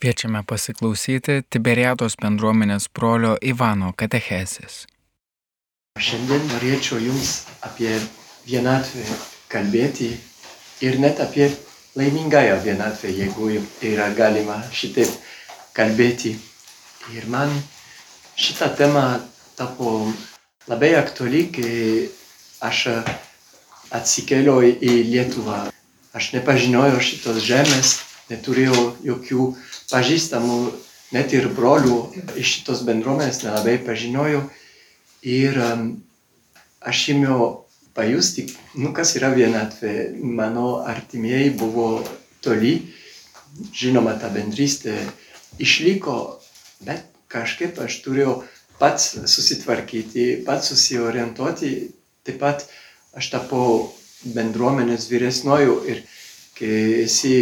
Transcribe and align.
Kviečiame 0.00 0.40
pasiklausyti 0.48 1.42
Tiberiados 1.52 2.14
bendruomenės 2.22 2.86
brolio 2.96 3.34
Ivano 3.44 3.90
katechezės. 3.92 4.86
Šiandien 6.00 6.46
norėčiau 6.48 7.02
Jums 7.04 7.34
apie 7.68 7.92
vienatvę 8.48 9.04
kalbėti 9.52 10.08
ir 10.80 10.96
net 11.04 11.20
apie 11.20 11.50
laimingąją 12.00 12.56
vienatvę, 12.64 13.12
jeigu 13.12 13.50
yra 13.92 14.08
galima 14.16 14.62
šitaip 14.72 15.12
kalbėti. 15.76 16.38
Ir 17.12 17.28
man 17.28 17.52
šita 18.40 18.72
tema 18.80 19.20
tapo 19.60 20.14
labai 20.64 20.94
aktuali, 20.96 21.50
kai 21.52 22.08
aš 22.64 22.86
atsikėliau 23.92 24.64
į 24.64 25.02
Lietuvą. 25.12 25.66
Aš 26.16 26.32
nepažinojau 26.40 27.04
šitos 27.04 27.44
žemės, 27.44 27.98
neturėjau 28.30 28.84
jokių 29.04 29.46
pažįstamų, 29.90 30.60
net 31.14 31.34
ir 31.34 31.48
brolių 31.54 31.98
iš 32.38 32.56
šitos 32.58 32.84
bendruomenės 32.86 33.42
nelabai 33.44 33.78
pažinojau. 33.86 34.44
Ir 35.26 35.58
um, 35.60 35.88
aš 36.80 37.10
ėmiau 37.14 37.50
pajusti, 37.94 38.46
nu 38.80 38.94
kas 38.96 39.16
yra 39.18 39.32
vienatvė. 39.34 39.94
Mano 40.16 40.80
artimieji 40.86 41.52
buvo 41.60 41.90
toli, 42.44 42.76
žinoma, 43.76 44.14
ta 44.20 44.30
bendrystė 44.32 44.96
išliko, 45.60 46.16
bet 46.86 47.04
kažkaip 47.30 47.78
aš 47.82 48.00
turėjau 48.04 48.40
pats 48.80 49.12
susitvarkyti, 49.28 50.40
pats 50.46 50.72
susiorientuoti, 50.72 51.72
taip 52.24 52.40
pat 52.40 52.64
aš 53.16 53.32
tapau 53.34 53.90
bendruomenės 54.36 55.08
vyresnojų 55.10 55.76
ir 55.90 56.04
kai 56.56 57.04
esi 57.04 57.34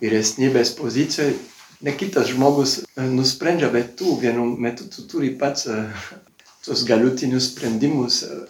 vyresnybės 0.00 0.74
pozicijoje, 0.78 1.36
ne 1.80 1.92
kitas 1.96 2.30
žmogus 2.32 2.78
e, 2.80 3.04
nusprendžia, 3.08 3.70
bet 3.72 3.94
tu 4.00 4.16
vienu 4.20 4.46
metu 4.60 4.88
tu 4.92 5.06
turi 5.08 5.32
pats 5.40 5.66
e, 5.66 5.84
tos 6.64 6.84
galutinius 6.88 7.50
sprendimus 7.52 8.22
e, 8.24 8.40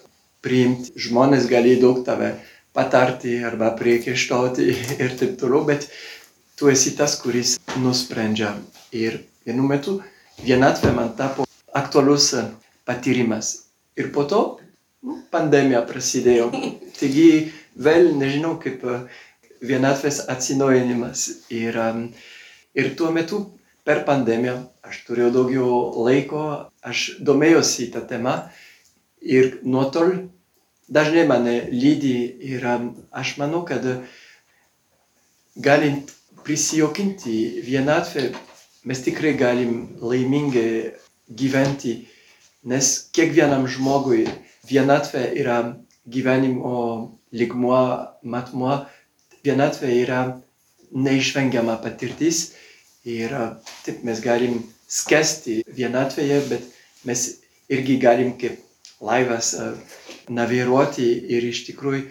priimti. 0.44 0.94
Žmonės 0.98 1.48
gali 1.50 1.76
daug 1.82 2.02
tave 2.06 2.34
patarti 2.76 3.38
arba 3.44 3.72
priekaištauti 3.78 4.70
ir 5.02 5.16
taip 5.20 5.36
toliau, 5.40 5.64
bet 5.68 5.88
tu 6.58 6.70
esi 6.72 6.94
tas, 6.98 7.18
kuris 7.22 7.58
nusprendžia. 7.80 8.54
Ir 8.92 9.22
vienu 9.46 9.66
metu 9.68 10.00
vienatvė 10.42 10.94
man 10.96 11.14
tapo 11.18 11.46
aktualus 11.76 12.32
patyrimas. 12.88 13.70
Ir 13.98 14.10
po 14.14 14.24
to 14.26 14.42
nu, 15.06 15.20
pandemija 15.30 15.82
prasidėjo. 15.86 16.50
Taigi 16.98 17.52
vėl 17.80 18.10
nežinau 18.18 18.56
kaip 18.60 18.82
vienatvės 19.60 20.24
atsinaujinimas. 20.32 21.26
Ir, 21.52 21.78
ir 22.74 22.92
tuo 22.96 23.10
metu 23.14 23.44
per 23.84 24.04
pandemiją 24.08 24.56
aš 24.86 25.04
turėjau 25.06 25.30
daugiau 25.34 25.78
laiko, 26.06 26.44
aš 26.82 27.20
domėjausi 27.20 27.90
tą 27.94 28.04
temą 28.08 28.36
ir 29.20 29.60
nuo 29.62 29.86
tol 29.94 30.12
dažnai 30.90 31.26
mane 31.28 31.56
lydi 31.70 32.16
ir 32.52 32.66
aš 32.66 33.36
manau, 33.38 33.62
kad 33.64 33.84
galint 35.56 36.10
prisijokinti 36.44 37.62
vienatvę, 37.66 38.30
mes 38.84 39.02
tikrai 39.04 39.34
galim 39.36 39.98
laimingai 40.00 40.96
gyventi, 41.28 42.08
nes 42.64 42.86
kiekvienam 43.14 43.68
žmogui 43.68 44.24
vienatvė 44.68 45.24
yra 45.40 45.58
gyvenimo 46.08 47.18
ligmuo, 47.32 47.82
matmuo, 48.22 48.80
vienatvė 49.44 49.92
yra 50.02 50.20
neišvengiama 50.90 51.78
patirtis 51.82 52.50
ir 53.08 53.32
taip 53.84 54.02
mes 54.04 54.20
galim 54.24 54.58
skesti 54.90 55.60
vienatvėje, 55.76 56.40
bet 56.50 56.66
mes 57.06 57.26
irgi 57.70 57.96
galim 58.02 58.34
kaip 58.38 58.58
laivas 59.00 59.54
naviruoti 60.28 61.06
ir 61.36 61.46
iš 61.48 61.64
tikrųjų 61.70 62.08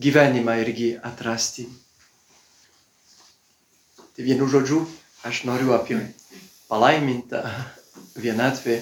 gyvenimą 0.00 0.56
irgi 0.64 0.90
atrasti. 1.04 1.66
Tai 4.16 4.26
vienu 4.26 4.48
žodžiu, 4.50 4.82
aš 5.24 5.44
noriu 5.48 5.74
apie 5.76 6.00
palaimintą 6.68 7.44
vienatvę 8.20 8.80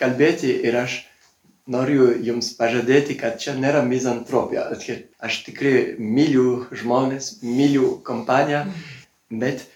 kalbėti 0.00 0.52
ir 0.64 0.76
aš 0.84 1.00
noriu 1.68 2.10
jums 2.24 2.52
pažadėti, 2.58 3.16
kad 3.20 3.38
čia 3.42 3.56
nėra 3.58 3.82
mizantropija. 3.86 4.68
Aš 5.20 5.42
tikrai 5.46 5.96
myliu 5.98 6.66
žmonės, 6.72 7.40
myliu 7.44 7.98
kompaniją, 8.06 8.64
bet 9.30 9.66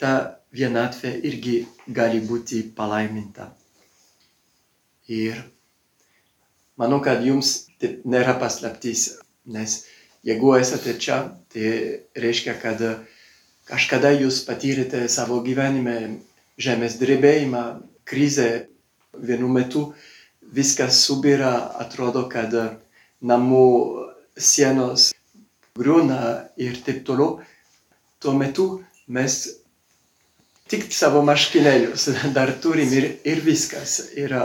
ta 0.00 0.40
vienatvė 0.54 1.12
irgi 1.26 1.56
gali 1.86 2.22
būti 2.24 2.62
palaiminta. 2.76 3.50
Ir 5.10 5.42
manau, 6.80 7.00
kad 7.04 7.24
jums 7.24 7.66
tai 7.80 7.98
nėra 8.08 8.36
paslaptys, 8.40 9.18
nes 9.44 9.82
jeigu 10.24 10.54
esate 10.56 10.96
čia, 10.98 11.18
tai 11.52 12.04
reiškia, 12.16 12.56
kad 12.62 12.80
kažkada 13.68 14.14
jūs 14.16 14.44
patyrėte 14.48 15.04
savo 15.12 15.42
gyvenime 15.44 16.20
žemės 16.56 16.96
drebėjimą, 17.00 17.64
krizę 18.08 18.66
vienu 19.14 19.48
metu 19.48 19.90
viskas 20.52 21.00
subira, 21.06 21.54
atrodo, 21.80 22.26
kad 22.28 22.52
namų 23.24 23.66
sienos 24.36 25.12
griūna 25.78 26.50
ir 26.60 26.78
taip 26.86 27.04
toliau. 27.06 27.40
Tuo 28.22 28.34
metu 28.36 28.66
mes 29.08 29.40
tik 30.70 30.86
savo 30.92 31.22
marškinėlius 31.26 32.08
dar 32.36 32.52
turim 32.62 32.92
ir, 32.92 33.10
ir 33.24 33.42
viskas. 33.44 33.98
Ir 34.16 34.36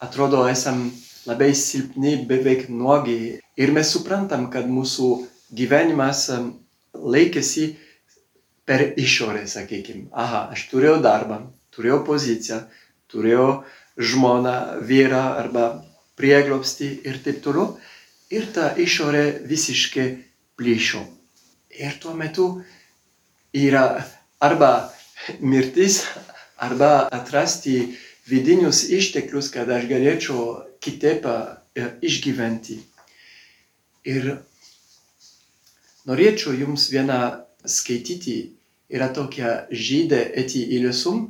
atrodo, 0.00 0.44
esam 0.48 0.88
labai 1.28 1.52
silpni, 1.54 2.16
beveik 2.28 2.68
nuogi. 2.72 3.38
Ir 3.58 3.74
mes 3.74 3.90
suprantam, 3.92 4.48
kad 4.52 4.68
mūsų 4.70 5.10
gyvenimas 5.58 6.28
laikėsi 6.94 7.72
per 8.68 8.92
išorę, 9.00 9.46
sakykime. 9.48 10.08
Aha, 10.12 10.48
aš 10.52 10.68
turėjau 10.70 10.98
darbą, 11.04 11.40
turėjau 11.74 12.02
poziciją, 12.06 12.62
turėjau 13.12 13.48
žmoną, 13.98 14.80
vyrą 14.86 15.22
arba 15.42 15.66
prieglobstį 16.18 16.88
ir 17.06 17.20
taip 17.24 17.42
toliau. 17.44 17.76
Ir 18.30 18.48
ta 18.54 18.72
išorė 18.76 19.44
visiškai 19.48 20.08
plyšo. 20.58 21.00
Ir 21.78 21.94
tuo 22.02 22.14
metu 22.14 22.48
yra 23.54 24.04
arba 24.40 24.90
mirtis, 25.40 26.02
arba 26.58 27.08
atrasti 27.14 27.96
vidinius 28.28 28.84
išteklius, 28.90 29.50
kad 29.54 29.70
aš 29.70 29.88
galėčiau 29.88 30.44
kitaip 30.84 31.26
išgyventi. 32.02 32.78
Ir 34.08 34.38
norėčiau 36.08 36.54
jums 36.58 36.88
vieną 36.92 37.20
skaityti. 37.64 38.38
Yra 38.88 39.10
tokia 39.12 39.66
žydė 39.68 40.22
eti 40.40 40.62
ilisum, 40.78 41.26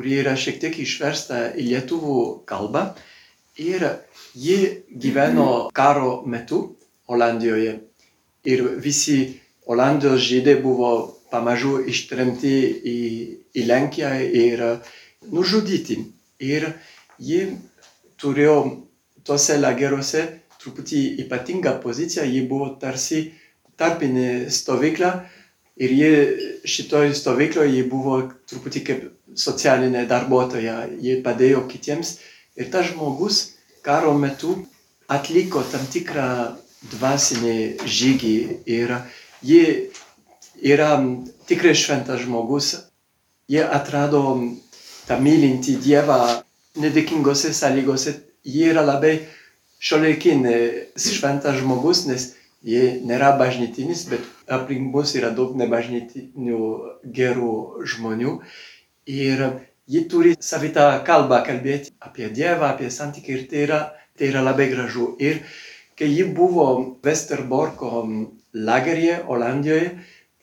kuri 0.00 0.14
yra 0.22 0.32
šiek 0.32 0.56
tiek 0.56 0.78
išversta 0.80 1.50
į 1.60 1.66
lietuvų 1.74 2.20
kalbą. 2.48 2.94
Ir 3.60 3.82
ji 4.32 4.56
gyveno 4.96 5.68
karo 5.76 6.22
metu 6.24 6.60
Olandijoje. 7.04 7.74
Ir 8.48 8.62
visi 8.80 9.18
Olandijos 9.68 10.24
žydai 10.24 10.54
buvo 10.62 11.18
pamažu 11.28 11.74
ištremti 11.84 12.54
į, 12.80 12.96
į 13.52 13.66
Lenkiją 13.68 14.14
ir 14.24 14.64
nužudyti. 15.28 15.98
Ir 16.48 16.70
ji 17.20 17.42
turėjo 18.16 18.56
tuose 19.20 19.60
lageruose 19.60 20.24
truputį 20.62 21.04
ypatingą 21.26 21.76
poziciją, 21.84 22.24
ji 22.24 22.46
buvo 22.48 22.72
tarsi 22.80 23.26
tarpinė 23.76 24.48
stovykla 24.48 25.12
ir 25.76 25.96
ji 26.00 26.12
šitoj 26.64 27.12
stovykloje 27.20 27.76
ji 27.76 27.88
buvo 27.92 28.22
truputį 28.48 28.88
kaip 28.88 29.08
socialinė 29.36 30.06
darbuotoja, 30.10 30.84
ji 31.00 31.20
padėjo 31.24 31.66
kitiems. 31.70 32.18
Ir 32.58 32.70
tas 32.72 32.90
žmogus 32.90 33.56
karo 33.82 34.12
metu 34.14 34.56
atliko 35.10 35.62
tam 35.72 35.86
tikrą 35.90 36.56
dvasinį 36.92 37.56
žygį 37.84 38.36
ir 38.66 38.94
ji 39.44 39.62
yra 40.60 40.92
tikrai 41.48 41.74
šventas 41.76 42.22
žmogus, 42.24 42.72
jie 43.50 43.62
atrado 43.64 44.22
tą 45.08 45.18
mylintį 45.20 45.76
Dievą 45.84 46.20
nedėkingose 46.80 47.52
sąlygose, 47.56 48.14
jie 48.44 48.70
yra 48.72 48.84
labai 48.86 49.16
šiuolaikinis 49.80 51.08
šventas 51.16 51.60
žmogus, 51.60 52.04
nes 52.06 52.30
jie 52.62 53.00
nėra 53.08 53.32
bažnytinis, 53.40 54.04
bet 54.10 54.24
aplink 54.48 54.92
mus 54.92 55.14
yra 55.16 55.32
daug 55.34 55.56
nebažnytinių 55.56 56.60
gerų 57.16 57.54
žmonių 57.88 58.36
ir 59.10 59.42
ji 59.90 60.04
turi 60.10 60.36
savitą 60.38 60.86
kalbą 61.06 61.42
kalbėti 61.46 61.90
apie 62.00 62.30
Dievą, 62.30 62.70
apie 62.70 62.90
santykį 62.94 63.34
ir 63.36 63.42
tai 63.50 63.64
yra, 63.66 63.80
tai 64.18 64.30
yra 64.30 64.44
labai 64.46 64.68
gražu. 64.70 65.14
Ir 65.18 65.42
kai 65.98 66.08
ji 66.12 66.24
buvo 66.36 66.66
Westerborko 67.04 68.04
lageryje 68.54 69.20
Olandijoje, 69.28 69.90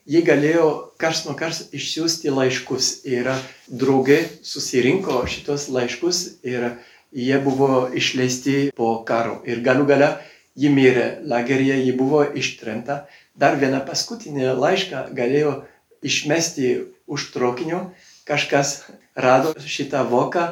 ji 0.08 0.22
galėjo 0.24 0.68
kars 1.00 1.24
nuo 1.26 1.34
kars 1.36 1.66
išsiųsti 1.76 2.32
laiškus 2.32 2.90
ir 3.08 3.28
draugai 3.68 4.22
susirinko 4.44 5.24
šitos 5.28 5.68
laiškus 5.72 6.22
ir 6.48 6.70
jie 7.12 7.40
buvo 7.44 7.88
išleisti 7.92 8.70
po 8.76 8.98
karo. 9.08 9.40
Ir 9.48 9.64
galų 9.64 9.88
gale 9.88 10.10
ji 10.58 10.72
mirė 10.72 11.08
lageryje, 11.28 11.80
ji 11.86 11.96
buvo 11.96 12.24
ištremta. 12.24 13.04
Dar 13.38 13.56
vieną 13.60 13.84
paskutinį 13.86 14.54
laišką 14.58 15.08
galėjo 15.16 15.62
išmesti 16.02 16.72
už 17.08 17.30
traukinio, 17.34 17.88
kažkas 18.28 18.84
rado 19.16 19.54
šitą 19.58 20.04
voką 20.10 20.44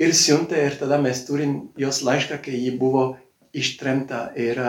ir 0.00 0.14
siuntė 0.14 0.62
ir 0.68 0.78
tada 0.80 0.98
mes 1.02 1.24
turim 1.26 1.56
jos 1.78 2.02
laišką, 2.06 2.40
kai 2.44 2.56
ji 2.56 2.72
buvo 2.78 3.04
ištremta. 3.54 4.30
Ir 4.36 4.60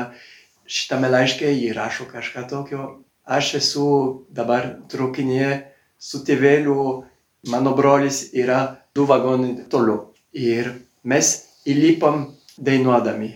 šitame 0.66 1.10
laiške 1.10 1.50
ji 1.54 1.74
rašo 1.74 2.10
kažką 2.12 2.48
tokio. 2.50 2.88
Aš 3.26 3.56
esu 3.62 3.88
dabar 4.30 4.76
traukinyje 4.90 5.52
su 5.98 6.22
tėveliu, 6.26 7.06
mano 7.50 7.74
brolis 7.78 8.30
yra 8.34 8.78
du 8.96 9.06
vagonai 9.10 9.66
toliau. 9.70 10.12
Ir 10.34 10.74
mes 11.04 11.32
įlipam 11.66 12.36
dainuodami. 12.58 13.32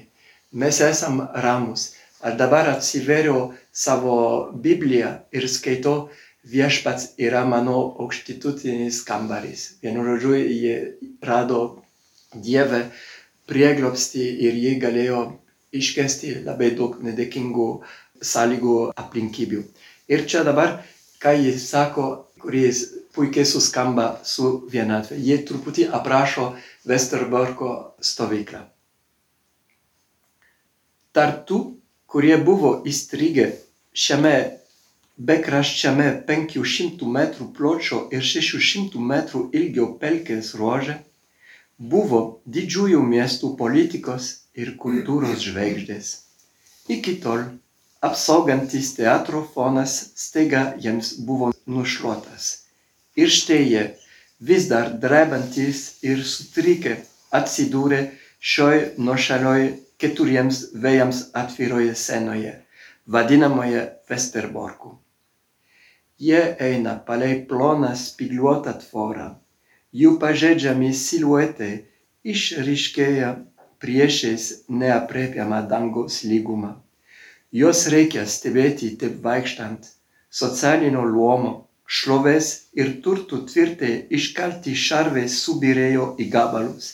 Mes 0.52 0.82
esam 0.82 1.24
ramus. 1.34 1.94
Aš 2.22 2.36
dabar 2.38 2.68
atsiveriu 2.68 3.54
savo 3.72 4.52
Bibliją 4.54 5.12
ir 5.32 5.48
skaitau, 5.48 6.10
viešpats 6.44 7.14
yra 7.20 7.44
mano 7.46 7.78
aukštitutinis 8.00 9.04
kambarys. 9.08 9.80
Vienu 9.84 10.06
žodžiu, 10.08 10.36
jie 10.36 10.76
rado 11.22 11.84
Dievę 12.30 12.84
prieglopstį 13.50 14.26
ir 14.46 14.54
jie 14.54 14.76
galėjo 14.82 15.22
iškesti 15.74 16.44
labai 16.46 16.70
daug 16.78 17.00
nedėkingų 17.02 17.68
sąlygų 18.22 18.76
aplinkybių. 19.02 19.64
Ir 20.10 20.26
čia 20.30 20.44
dabar, 20.46 20.84
ką 21.22 21.34
jis 21.38 21.66
sako, 21.70 22.06
kuris 22.40 22.84
puikiai 23.16 23.46
suskamba 23.46 24.20
su 24.24 24.52
vienatvė. 24.72 25.18
Jie 25.18 25.40
truputį 25.46 25.90
aprašo 25.98 26.52
Westerborko 26.88 27.96
stovyklą. 28.00 28.62
Tarp 31.14 31.44
tų, 31.50 31.60
kurie 32.10 32.38
buvo 32.38 32.80
įstrigę 32.88 33.50
šiame 33.94 34.36
bekraščiame 35.28 36.08
500 36.28 37.08
metrų 37.16 37.50
pločio 37.58 38.06
ir 38.16 38.24
600 38.24 39.02
metrų 39.12 39.42
ilgio 39.60 39.88
pelkės 40.02 40.54
ruože, 40.60 40.96
buvo 41.80 42.22
didžiųjų 42.58 43.02
miestų 43.14 43.56
politikos 43.60 44.30
ir 44.56 44.76
kultūros 44.84 45.44
žvaigždės. 45.44 46.12
Iki 46.96 47.16
tol 47.24 47.44
apsaugantis 48.02 48.94
teatro 48.96 49.44
fonas 49.54 49.98
staiga 50.16 50.64
jiems 50.86 51.14
buvo 51.28 51.52
nušluotas. 51.68 52.48
Ir 53.20 53.28
štai 53.28 53.60
jie 53.68 53.84
vis 54.40 54.70
dar 54.72 54.94
drebantis 55.04 56.00
ir 56.04 56.24
sutrikę 56.24 56.96
atsidūrė 57.36 58.02
šioj 58.40 58.80
nuošalioj 59.04 59.68
keturiems 60.00 60.64
vėjams 60.86 61.26
atviroje 61.36 61.96
senoje, 62.00 62.56
vadinamoje 63.06 63.84
Westerborku. 64.10 64.99
Jie 66.20 66.42
eina 66.60 66.94
palei 67.08 67.36
ploną 67.50 67.94
spigliuotą 67.96 68.74
tvorą. 68.82 69.28
Jų 70.00 70.18
pažeidžiami 70.22 70.90
siluetai 71.02 71.72
išryškėja 72.34 73.30
priešais 73.80 74.48
neapriepiamą 74.82 75.62
dangaus 75.72 76.20
lygumą. 76.32 76.74
Juos 77.60 77.86
reikia 77.94 78.26
stebėti 78.28 78.90
taip 79.02 79.16
vaikštant 79.24 79.88
socialinio 80.42 81.06
luomo 81.14 81.54
šlovės 82.00 82.50
ir 82.82 82.92
turtų 83.06 83.40
tvirtai 83.50 83.94
iškalti 84.20 84.76
šarvai 84.78 85.24
subirėjo 85.36 86.12
į 86.20 86.28
gabalus, 86.36 86.92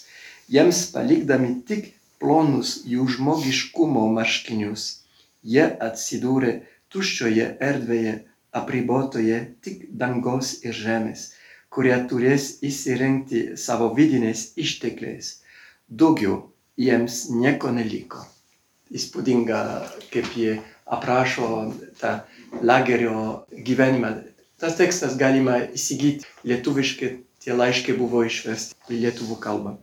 jiems 0.54 0.86
palikdami 0.94 1.52
tik 1.72 1.90
plonus 2.22 2.78
jų 2.94 3.10
žmogiškumo 3.18 4.06
marškinius. 4.20 4.86
Jie 5.44 5.66
atsidūrė 5.90 6.54
tuščioje 6.94 7.50
erdvėje, 7.72 8.16
apribotoje 8.60 9.40
tik 9.66 9.88
dangaus 10.02 10.54
ir 10.66 10.78
žemės, 10.78 11.32
kurie 11.70 11.96
turės 12.10 12.56
įsirengti 12.64 13.42
savo 13.60 13.92
vidiniais 13.98 14.54
ištekliais. 14.56 15.42
Daugiau 15.90 16.40
jiems 16.80 17.26
nieko 17.36 17.74
neliko. 17.76 18.24
Įspūdinga, 18.96 19.60
kaip 20.14 20.32
jie 20.38 20.60
aprašo 20.86 21.50
tą 22.00 22.20
lagerio 22.62 23.46
gyvenimą 23.52 24.14
Tas 24.56 24.78
tekstas 24.80 25.18
galima 25.20 25.58
įsigyti 25.76 26.24
lietuviškai, 26.48 27.10
tie 27.44 27.56
laiškai 27.56 27.96
buvo 28.00 28.22
išversti 28.24 28.96
į 28.96 29.02
lietuvų 29.04 29.36
kalbą. 29.44 29.74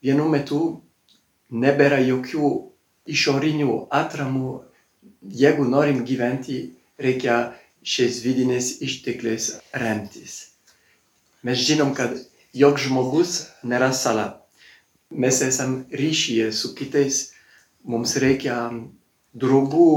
Vienu 0.00 0.24
metu 0.32 0.60
nebėra 1.52 1.98
jokių 2.00 2.48
išorinių 3.12 3.76
atramų, 4.00 4.54
jeigu 5.30 5.64
norim 5.68 6.04
gyventi, 6.04 6.72
reikia 6.98 7.54
šiais 7.86 8.22
vidiniais 8.24 8.80
ištekliais 8.82 9.56
remtis. 9.72 10.56
Mes 11.46 11.58
žinom, 11.62 11.94
kad 11.94 12.16
joks 12.56 12.88
žmogus 12.88 13.32
nėra 13.62 13.92
sala. 13.94 14.42
Mes 15.10 15.38
esam 15.42 15.84
ryšyje 15.94 16.50
su 16.52 16.72
kitais, 16.74 17.30
mums 17.86 18.16
reikia 18.18 18.56
draugų, 19.36 19.90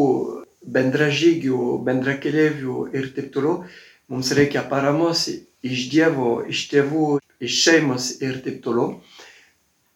bendražygių, 0.61 1.79
bendrakeleivių 1.87 2.75
ir 2.93 3.09
taip 3.15 3.31
toliau, 3.33 3.63
mums 4.11 4.29
reikia 4.37 4.61
paramos 4.69 5.25
iš 5.65 5.87
Dievo, 5.91 6.43
iš 6.45 6.67
tėvų, 6.71 7.07
iš 7.41 7.57
šeimos 7.63 8.11
ir 8.21 8.41
taip 8.43 8.61
toliau. 8.63 8.99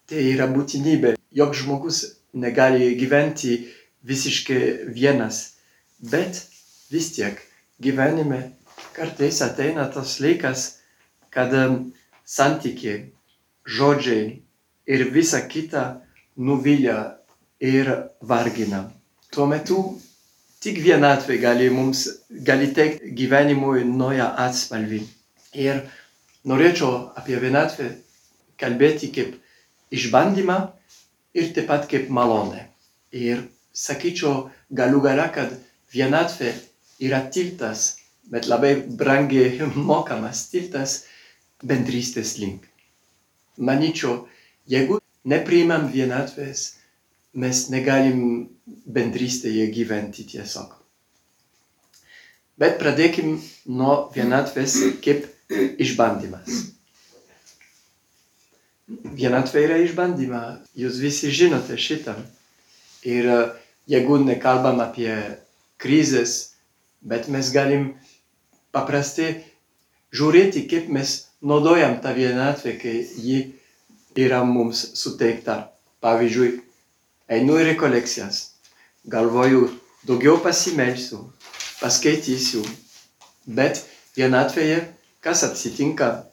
Tai 0.10 0.24
yra 0.34 0.50
būtinybė. 0.52 1.14
Jok 1.34 1.54
žmogus 1.62 2.04
negali 2.34 2.94
gyventi 3.00 3.60
visiškai 4.04 4.94
vienas. 4.94 5.56
Bet 6.00 6.44
vis 6.92 7.12
tiek 7.16 7.40
gyvenime 7.82 8.52
kartais 8.94 9.42
ateina 9.42 9.88
tas 9.92 10.20
laikas, 10.20 10.80
kad 11.34 11.54
santykiai, 12.26 13.10
žodžiai 13.66 14.42
ir 14.86 15.06
visa 15.14 15.42
kita 15.48 16.02
nuvilia 16.38 17.18
ir 17.60 17.90
vargina. 18.22 18.92
Tuo 19.32 19.48
metu 19.50 19.80
tik 20.64 20.80
vienatvė 20.84 21.40
gali 21.42 21.70
mums, 21.74 22.06
gali 22.30 22.70
teikti 22.76 23.14
gyvenimui 23.18 23.84
naują 23.88 24.30
atspalvį. 24.46 25.02
Ir 25.54 25.82
norėčiau 26.48 27.16
apie 27.20 27.40
vienatvę 27.40 27.90
kalbėti 28.60 29.10
kaip 29.16 29.36
išbandymą 29.94 30.60
ir 31.34 31.52
taip 31.56 31.68
pat 31.72 31.90
kaip 31.92 32.10
malonę. 32.10 32.68
Ir 33.14 33.44
sakyčiau 33.74 34.50
galų 34.72 35.02
gale, 35.04 35.26
kad 35.34 35.56
vienatvė 35.94 36.54
yra 37.04 37.24
tiltas, 37.34 37.98
bet 38.30 38.48
labai 38.48 38.76
brangiai 39.02 39.68
mokamas 39.90 40.48
tiltas 40.52 41.04
bendrystės 41.64 42.38
link. 42.40 42.68
Manyčiau, 43.58 44.24
jeigu 44.70 45.00
nepriimam 45.30 45.90
vienatvės, 45.94 46.74
mes 47.34 47.68
negalim 47.74 48.48
bendrystėje 48.66 49.68
gyventi 49.74 50.26
tiesiog. 50.30 50.76
Bet 52.62 52.78
pradėkim 52.82 53.40
nuo 53.66 53.96
vienatvės 54.14 54.76
kaip 55.04 55.26
išbandymas. 55.82 56.62
Vienatvė 59.18 59.64
yra 59.66 59.80
išbandyma, 59.82 60.44
jūs 60.78 61.00
visi 61.02 61.32
žinote 61.34 61.78
šitą. 61.82 62.14
Ir 63.10 63.26
jeigu 63.90 64.20
nekalbam 64.24 64.82
apie 64.84 65.14
krizės, 65.82 66.56
bet 67.02 67.28
mes 67.28 67.52
galim 67.56 67.94
paprastai 68.76 69.44
žiūrėti, 70.16 70.66
kaip 70.72 70.90
mes 70.94 71.16
naudojam 71.44 72.00
tą 72.04 72.14
vienatvę, 72.16 72.78
kai 72.80 72.96
ji 73.04 73.40
yra 74.16 74.44
mums 74.48 74.86
suteikta. 75.00 75.70
Pavyzdžiui, 76.04 76.58
einu 77.32 77.60
į 77.62 77.70
rekolekcijas, 77.70 78.40
galvoju, 79.08 79.70
daugiau 80.08 80.36
pasimelsiu, 80.44 81.22
paskaitysiu, 81.80 82.64
bet 83.48 83.86
vienatvėje 84.18 84.82
kas 85.24 85.44
atsitinka? 85.48 86.28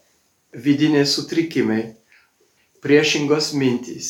Vidiniai 0.50 1.06
sutrikimai, 1.06 1.94
priešingos 2.82 3.52
mintys, 3.54 4.08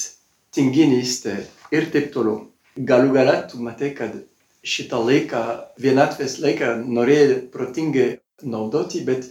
tinginystė 0.56 1.34
ir 1.68 1.90
taip 1.92 2.08
toliau. 2.14 2.46
Galų 2.78 3.14
gale 3.14 3.36
tu 3.50 3.58
matai, 3.58 3.90
kad 3.98 4.14
šitą 4.62 5.00
laiką, 5.02 5.42
vienatvės 5.80 6.38
laiką 6.38 6.76
norėjai 6.86 7.38
protingai 7.50 8.08
naudoti, 8.42 9.02
bet 9.04 9.26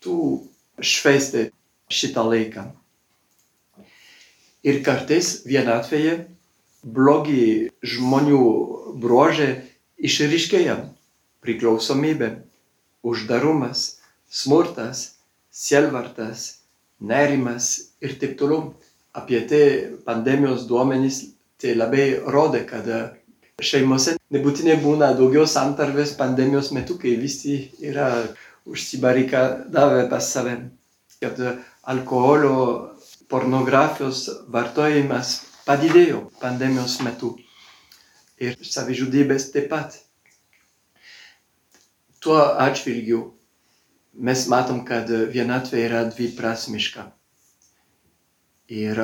tu 0.00 0.46
švaisti 0.80 1.50
šitą 1.92 2.24
laiką. 2.24 2.70
Ir 4.64 4.80
kartais 4.84 5.42
vienatvėje 5.48 6.14
blogi 6.84 7.70
žmonių 7.82 8.40
bruožai 9.00 9.52
išryškėja. 9.96 10.78
priklausomybė, 11.40 12.44
uždarumas, 13.00 14.00
smurtas, 14.28 15.16
sielvartas, 15.50 16.60
nerimas 17.00 17.94
ir 18.04 18.18
taip 18.20 18.36
toliau. 18.36 18.74
Apie 19.16 19.40
tai 19.48 19.96
pandemijos 20.04 20.66
duomenys 20.68 21.32
tai 21.60 21.74
labai 21.76 22.06
rodė, 22.34 22.64
kad 22.68 22.88
šeimose 23.60 24.16
nebūtinai 24.32 24.78
būna 24.82 25.12
daugiau 25.18 25.46
santarvės 25.48 26.14
pandemijos 26.18 26.70
metu, 26.76 26.96
kai 27.00 27.16
visi 27.20 27.70
yra 27.84 28.10
užsibarikadavę 28.70 30.06
pas 30.10 30.32
save. 30.32 30.56
Kad 31.20 31.40
alkoholio, 31.92 32.54
pornografijos 33.28 34.24
vartojimas 34.48 35.34
padidėjo 35.66 36.24
pandemijos 36.40 36.98
metu. 37.04 37.34
Ir 38.40 38.56
savižudybės 38.64 39.50
taip 39.52 39.68
pat. 39.68 39.98
Tuo 42.24 42.38
atžvilgiu 42.40 43.20
mes 44.16 44.46
matom, 44.52 44.80
kad 44.88 45.08
vienatvė 45.08 45.84
yra 45.86 46.00
dviprasmiška. 46.08 47.04
Ir 48.70 49.00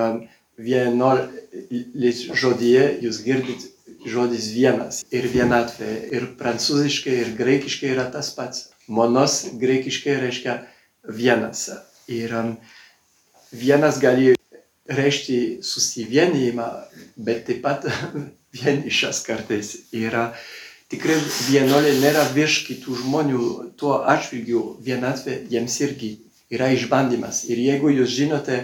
vienolis 0.59 2.23
žodyje 2.33 2.87
jūs 3.05 3.23
girdit 3.25 3.67
žodis 4.07 4.51
vienas 4.55 5.03
ir 5.15 5.27
vienatvė. 5.31 5.91
Ir 6.15 6.31
prancūziškai, 6.39 7.19
ir 7.25 7.35
graikiškai 7.39 7.93
yra 7.95 8.07
tas 8.13 8.31
pats. 8.37 8.71
Monos 8.87 9.43
graikiškai 9.59 10.19
reiškia 10.23 10.61
vienas. 11.11 11.69
Ir 12.07 12.33
vienas 13.53 13.99
gali 14.03 14.35
reikšti 14.87 15.63
susivienijimą, 15.67 16.69
bet 17.17 17.47
taip 17.49 17.65
pat 17.65 17.89
vienišas 18.57 19.25
kartais 19.27 19.75
yra. 19.91 20.31
Tikrai 20.87 21.17
vienolė 21.49 21.97
nėra 21.99 22.29
virš 22.31 22.61
kitų 22.69 23.01
žmonių, 23.01 23.47
tuo 23.75 24.05
atžvilgiu 24.07 24.77
vienatvė 24.87 25.41
jiems 25.51 25.81
irgi 25.83 26.13
yra 26.55 26.71
išbandymas. 26.77 27.43
Ir 27.51 27.59
jeigu 27.59 27.91
jūs 27.91 28.13
žinote 28.15 28.61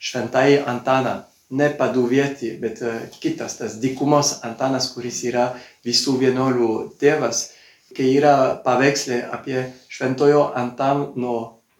šventąjį 0.00 0.62
Antaną, 0.70 1.18
ne 1.50 1.68
paduvietį, 1.78 2.50
bet 2.60 2.82
kitas, 3.22 3.56
tas 3.60 3.78
dykumos 3.80 4.38
Antanas, 4.44 4.90
kuris 4.92 5.22
yra 5.28 5.50
visų 5.86 6.18
vienuolių 6.20 6.72
tėvas, 7.00 7.48
kai 7.96 8.10
yra 8.18 8.58
paveikslė 8.64 9.22
apie 9.32 9.62
šventojo 9.88 10.50
Antano 10.58 11.38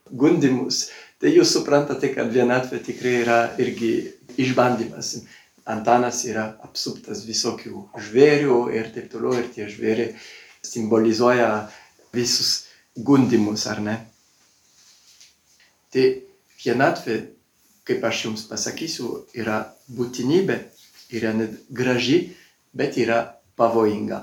gundimus, 0.09 0.89
tai 1.21 1.35
jūs 1.35 1.53
suprantate, 1.53 2.15
kad 2.15 2.33
vienatvė 2.33 2.81
tikrai 2.87 3.15
yra 3.25 3.41
irgi 3.61 3.93
išbandymas. 4.41 5.19
Antanas 5.69 6.23
yra 6.25 6.47
apsuptas 6.65 7.27
visokių 7.29 7.83
žvėrių 8.07 8.61
ir 8.73 8.89
taip 8.95 9.11
toliau, 9.13 9.35
ir 9.37 9.51
tie 9.53 9.67
žvėriai 9.69 10.15
simbolizuoja 10.65 11.67
visus 12.17 12.71
gundimus, 12.97 13.67
ar 13.69 13.83
ne? 13.85 13.99
Tai 15.93 16.07
vienatvė, 16.65 17.19
kaip 17.89 18.05
aš 18.05 18.25
jums 18.27 18.45
pasakysiu, 18.51 19.25
yra 19.33 19.63
būtinybė, 19.97 20.59
yra 21.17 21.33
net 21.37 21.57
graži, 21.73 22.35
bet 22.77 22.99
yra 23.01 23.23
pavojinga. 23.57 24.23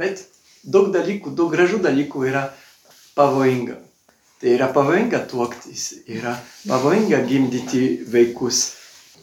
Bet 0.00 0.24
daug 0.64 0.88
dalykų, 0.94 1.34
daug 1.36 1.52
gražių 1.52 1.82
dalykų 1.84 2.24
yra 2.30 2.46
pavojinga. 3.18 3.76
Tai 4.40 4.54
yra 4.56 4.70
pavojinga 4.74 5.20
tuoktis, 5.30 5.82
yra 6.10 6.32
pavojinga 6.66 7.20
gimdyti 7.28 7.82
vaikus, 8.10 8.62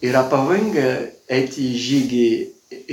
yra 0.06 0.22
pavojinga 0.32 0.86
eiti 1.28 1.66
į 1.74 1.82
žygį 1.88 2.30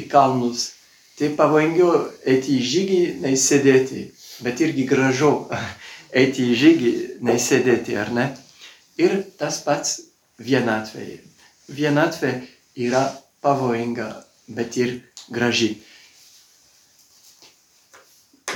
į 0.01 0.07
kalnus. 0.11 0.73
Tai 1.17 1.31
pavojingiau 1.37 1.93
eiti 2.29 2.59
į 2.59 2.65
žygį, 2.73 2.99
nei 3.23 3.39
sėdėti, 3.41 4.03
bet 4.45 4.61
irgi 4.65 4.89
gražu 4.89 5.31
eiti 6.21 6.51
į 6.51 6.59
žygį, 6.65 6.93
nei 7.29 7.39
sėdėti, 7.41 7.97
ar 8.01 8.13
ne? 8.17 8.27
Ir 9.01 9.21
tas 9.39 9.61
pats 9.65 10.01
vienatvėje. 10.39 11.21
Vienatvė 11.73 12.33
yra 12.87 13.07
pavojinga, 13.43 14.11
bet 14.49 14.77
ir 14.77 14.99
graži. 15.33 15.77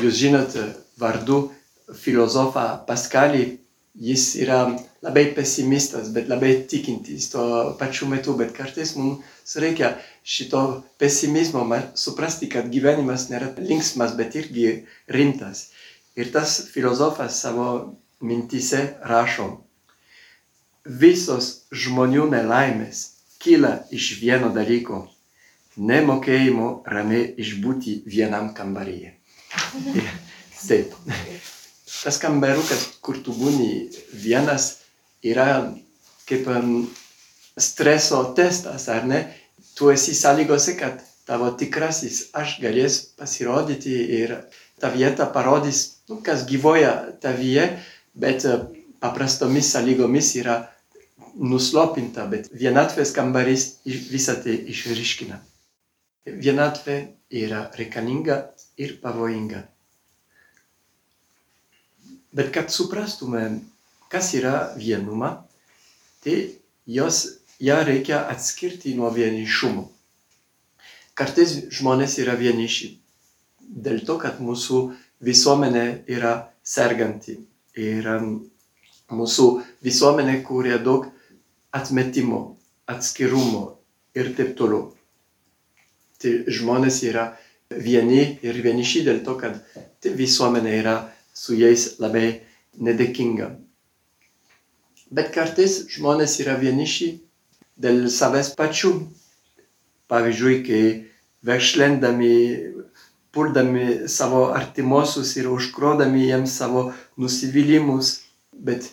Jūs 0.01 0.17
žinote 0.17 0.69
vardu 1.01 1.51
filozofą 2.01 2.67
Paskalį, 2.87 3.59
jis 4.01 4.37
yra 4.41 4.61
labai 5.03 5.27
pesimistas, 5.35 6.11
bet 6.15 6.29
labai 6.31 6.53
tikintis 6.71 7.31
tuo 7.33 7.75
pačiu 7.81 8.09
metu, 8.09 8.37
bet 8.39 8.53
kartais 8.57 8.95
mums 8.97 9.57
reikia 9.57 9.97
šito 10.23 10.85
pesimizmo 11.01 11.65
suprasti, 11.99 12.49
kad 12.49 12.71
gyvenimas 12.71 13.29
nėra 13.33 13.51
linksmas, 13.59 14.15
bet 14.17 14.37
irgi 14.37 14.85
rimtas. 15.09 15.71
Ir 16.17 16.31
tas 16.33 16.61
filozofas 16.73 17.41
savo 17.41 17.97
mintise 18.21 18.95
rašo, 19.07 19.51
visos 20.85 21.67
žmonių 21.73 22.29
nelaimės 22.33 23.07
kyla 23.41 23.81
iš 23.93 24.21
vieno 24.21 24.51
dalyko- 24.55 25.07
nemokėjimo 25.91 26.83
ramiai 26.87 27.35
išbūti 27.39 28.03
vienam 28.07 28.53
kambaryje. 28.55 29.15
Taip 30.69 30.95
tas 32.03 32.17
kambarukas, 32.19 32.87
kur 33.05 33.19
tu 33.21 33.33
būni 33.37 33.91
vienas, 34.13 34.81
yra 35.23 35.75
kaip 36.29 36.49
um, 36.49 36.89
streso 37.61 38.23
testas, 38.37 38.89
ar 38.89 39.05
ne? 39.05 39.21
Tu 39.77 39.91
esi 39.93 40.15
sąlygose, 40.17 40.77
kad 40.81 41.03
tavo 41.29 41.51
tikrasis 41.61 42.31
aš 42.33 42.57
galės 42.63 43.01
pasirodyti 43.19 43.97
ir 44.21 44.37
ta 44.81 44.89
vieta 44.89 45.27
parodys, 45.29 46.01
nu, 46.09 46.21
kas 46.25 46.47
gyvoja 46.49 46.95
tavyje, 47.21 47.67
bet 48.17 48.47
uh, 48.49 48.65
paprastomis 49.01 49.73
sąlygomis 49.73 50.35
yra 50.41 50.57
nuslopinta, 51.41 52.27
bet 52.31 52.51
vienatvės 52.53 53.15
kambarys 53.17 53.67
visą 53.87 54.37
tai 54.45 54.57
išryškina. 54.73 55.41
Vienatvė 56.27 56.97
yra 57.43 57.65
reikalinga 57.79 58.41
ir 58.81 58.99
pavojinga. 59.03 59.63
Bet 62.31 62.53
kad 62.55 62.71
suprastume, 62.71 63.61
kas 64.13 64.35
yra 64.39 64.71
vienuma, 64.79 65.33
tai 66.23 66.37
jos, 66.87 67.41
ją 67.61 67.81
reikia 67.85 68.23
atskirti 68.31 68.95
nuo 68.99 69.11
vienišumo. 69.15 69.89
Kartais 71.19 71.57
žmonės 71.75 72.17
yra 72.23 72.37
vieniši 72.39 72.95
dėl 73.61 74.05
to, 74.07 74.17
kad 74.23 74.39
mūsų 74.41 74.79
visuomenė 75.25 76.05
yra 76.09 76.33
serganti 76.63 77.37
ir 77.77 78.07
mūsų 79.11 79.47
visuomenė 79.85 80.41
kūrė 80.47 80.79
daug 80.85 81.09
atmetimo, 81.75 82.57
atskirumo 82.91 83.65
ir 84.15 84.33
taip 84.37 84.57
toliau. 84.59 84.91
Tai 86.21 86.33
žmonės 86.51 87.01
yra 87.09 87.31
vieni 87.71 88.39
ir 88.43 88.61
vieniši 88.63 89.05
dėl 89.07 89.23
to, 89.25 89.37
kad 89.41 89.61
tai 90.03 90.15
visuomenė 90.19 90.77
yra 90.83 90.97
su 91.35 91.57
jais 91.57 91.97
labai 92.03 92.43
nedėkinga. 92.79 93.51
Bet 95.11 95.33
kartais 95.35 95.85
žmonės 95.91 96.39
yra 96.43 96.57
vieniši 96.61 97.15
dėl 97.81 98.07
savęs 98.13 98.53
pačių. 98.59 98.93
Pavyzdžiui, 100.11 100.57
kai 100.67 100.85
veršlendami, 101.47 102.35
puldami 103.35 104.09
savo 104.11 104.49
artimuosius 104.55 105.37
ir 105.39 105.49
užkrodami 105.51 106.27
jiems 106.27 106.57
savo 106.59 106.91
nusivylimus, 107.19 108.21
bet 108.53 108.91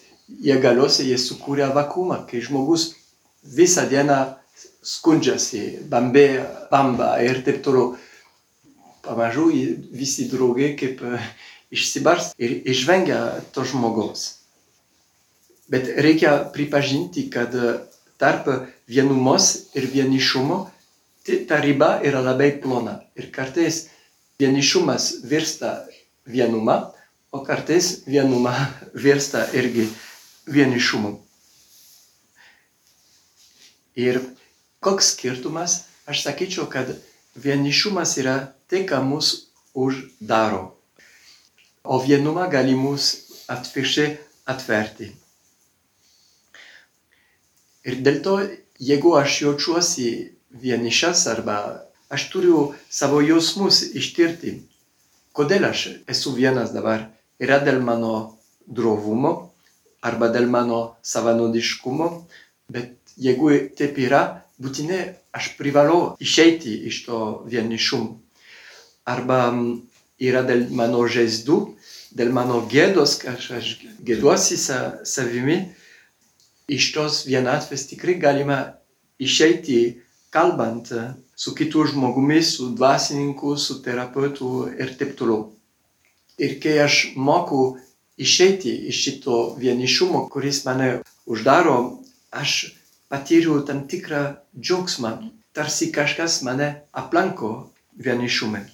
galiausiai 0.61 1.11
jie 1.11 1.17
sukūrė 1.21 1.69
vakumą, 1.75 2.25
kai 2.29 2.41
žmogus 2.43 2.91
visą 3.43 3.87
dieną 3.89 4.17
skundžiasi, 4.83 5.83
bambėja, 5.91 6.45
bamba 6.71 7.15
ir 7.23 7.43
taip 7.45 7.63
toliau. 7.63 7.95
Pamažu 9.07 9.47
visi 9.95 10.27
draugai 10.27 10.73
kaip 10.75 10.99
išsibars 11.71 12.33
ir 12.35 12.57
išvengia 12.67 13.39
to 13.55 13.63
žmogaus. 13.63 14.43
Bet 15.71 15.87
reikia 16.03 16.41
pripažinti, 16.51 17.29
kad 17.31 17.55
tarp 18.19 18.49
vienumos 18.87 19.71
ir 19.75 19.87
vienišumo 19.91 20.65
ta 21.47 21.59
riba 21.63 21.97
yra 22.07 22.21
labai 22.23 22.53
plona. 22.63 23.01
Ir 23.15 23.31
kartais 23.31 23.87
vienišumas 24.39 25.23
virsta 25.27 25.87
vienuma, 26.27 26.91
o 27.31 27.43
kartais 27.43 28.03
vienuma 28.07 28.55
virsta 29.05 29.47
irgi 29.53 29.87
vienišumu. 30.47 31.17
Ir 33.97 34.21
koks 34.79 35.13
skirtumas? 35.13 35.83
Aš 36.07 36.23
sakyčiau, 36.23 36.69
kad 36.71 36.93
vienišumas 37.35 38.15
yra 38.21 38.39
tai, 38.71 38.85
ką 38.87 39.03
mus 39.03 39.51
uždaro 39.75 40.77
o 41.87 41.99
vienumą 42.03 42.47
gali 42.51 42.75
mus 42.75 43.07
atvirkščiai 43.47 44.15
atverti. 44.51 45.09
Ir 47.87 48.01
dėl 48.03 48.19
to, 48.25 48.35
jeigu 48.89 49.13
aš 49.19 49.41
jaučiuosi 49.45 50.07
vienišas 50.63 51.23
arba 51.31 51.57
aš 52.11 52.27
turiu 52.33 52.63
savo 52.99 53.21
jausmus 53.23 53.81
ištirti, 54.01 54.57
kodėl 55.31 55.69
aš 55.71 55.87
esu 56.11 56.35
vienas 56.35 56.75
dabar? 56.75 57.07
Yra 57.39 57.61
dėl 57.63 57.79
mano 57.85 58.13
drovumo 58.67 59.46
arba 60.01 60.29
dėl 60.33 60.47
mano 60.49 60.97
savanaudiškumo, 61.01 62.09
bet 62.69 63.15
jeigu 63.17 63.51
taip 63.77 63.97
yra, 64.01 64.43
būtinai 64.61 65.01
aš 65.37 65.53
privalau 65.57 66.15
išeiti 66.21 66.73
iš 66.89 67.03
to 67.05 67.19
vienišumo. 67.49 68.17
Arba 69.07 69.53
yra 70.19 70.43
dėl 70.47 70.67
mano 70.73 71.05
žaizdų, 71.07 71.57
dėl 72.17 72.33
mano 72.33 72.63
gėdos, 72.69 73.17
kad 73.21 73.37
aš 73.37 73.77
gėduosi 74.03 74.57
sa, 74.59 74.99
savimi, 75.05 75.61
iš 76.67 76.91
tos 76.95 77.23
vienatvės 77.29 77.87
tikrai 77.91 78.17
galima 78.19 78.59
išeiti 79.19 80.01
kalbant 80.33 80.91
su 81.37 81.53
kitu 81.55 81.85
žmogumi, 81.87 82.41
su 82.43 82.71
dvasininku, 82.75 83.55
su 83.57 83.81
terapeutu 83.81 84.67
ir 84.79 84.93
taip 84.97 85.15
toliau. 85.17 85.53
Ir 86.37 86.57
kai 86.61 86.77
aš 86.83 87.13
moku 87.15 87.77
išeiti 88.17 88.73
iš 88.89 89.03
šito 89.03 89.55
vienišumo, 89.59 90.27
kuris 90.29 90.63
mane 90.65 91.01
uždaro, 91.25 92.01
aš 92.31 92.73
patyriu 93.09 93.61
tam 93.65 93.85
tikrą 93.87 94.23
džiaugsmą, 94.59 95.11
tarsi 95.53 95.91
kažkas 95.91 96.41
mane 96.43 96.81
aplanko 96.91 97.69
vienišume. 97.97 98.65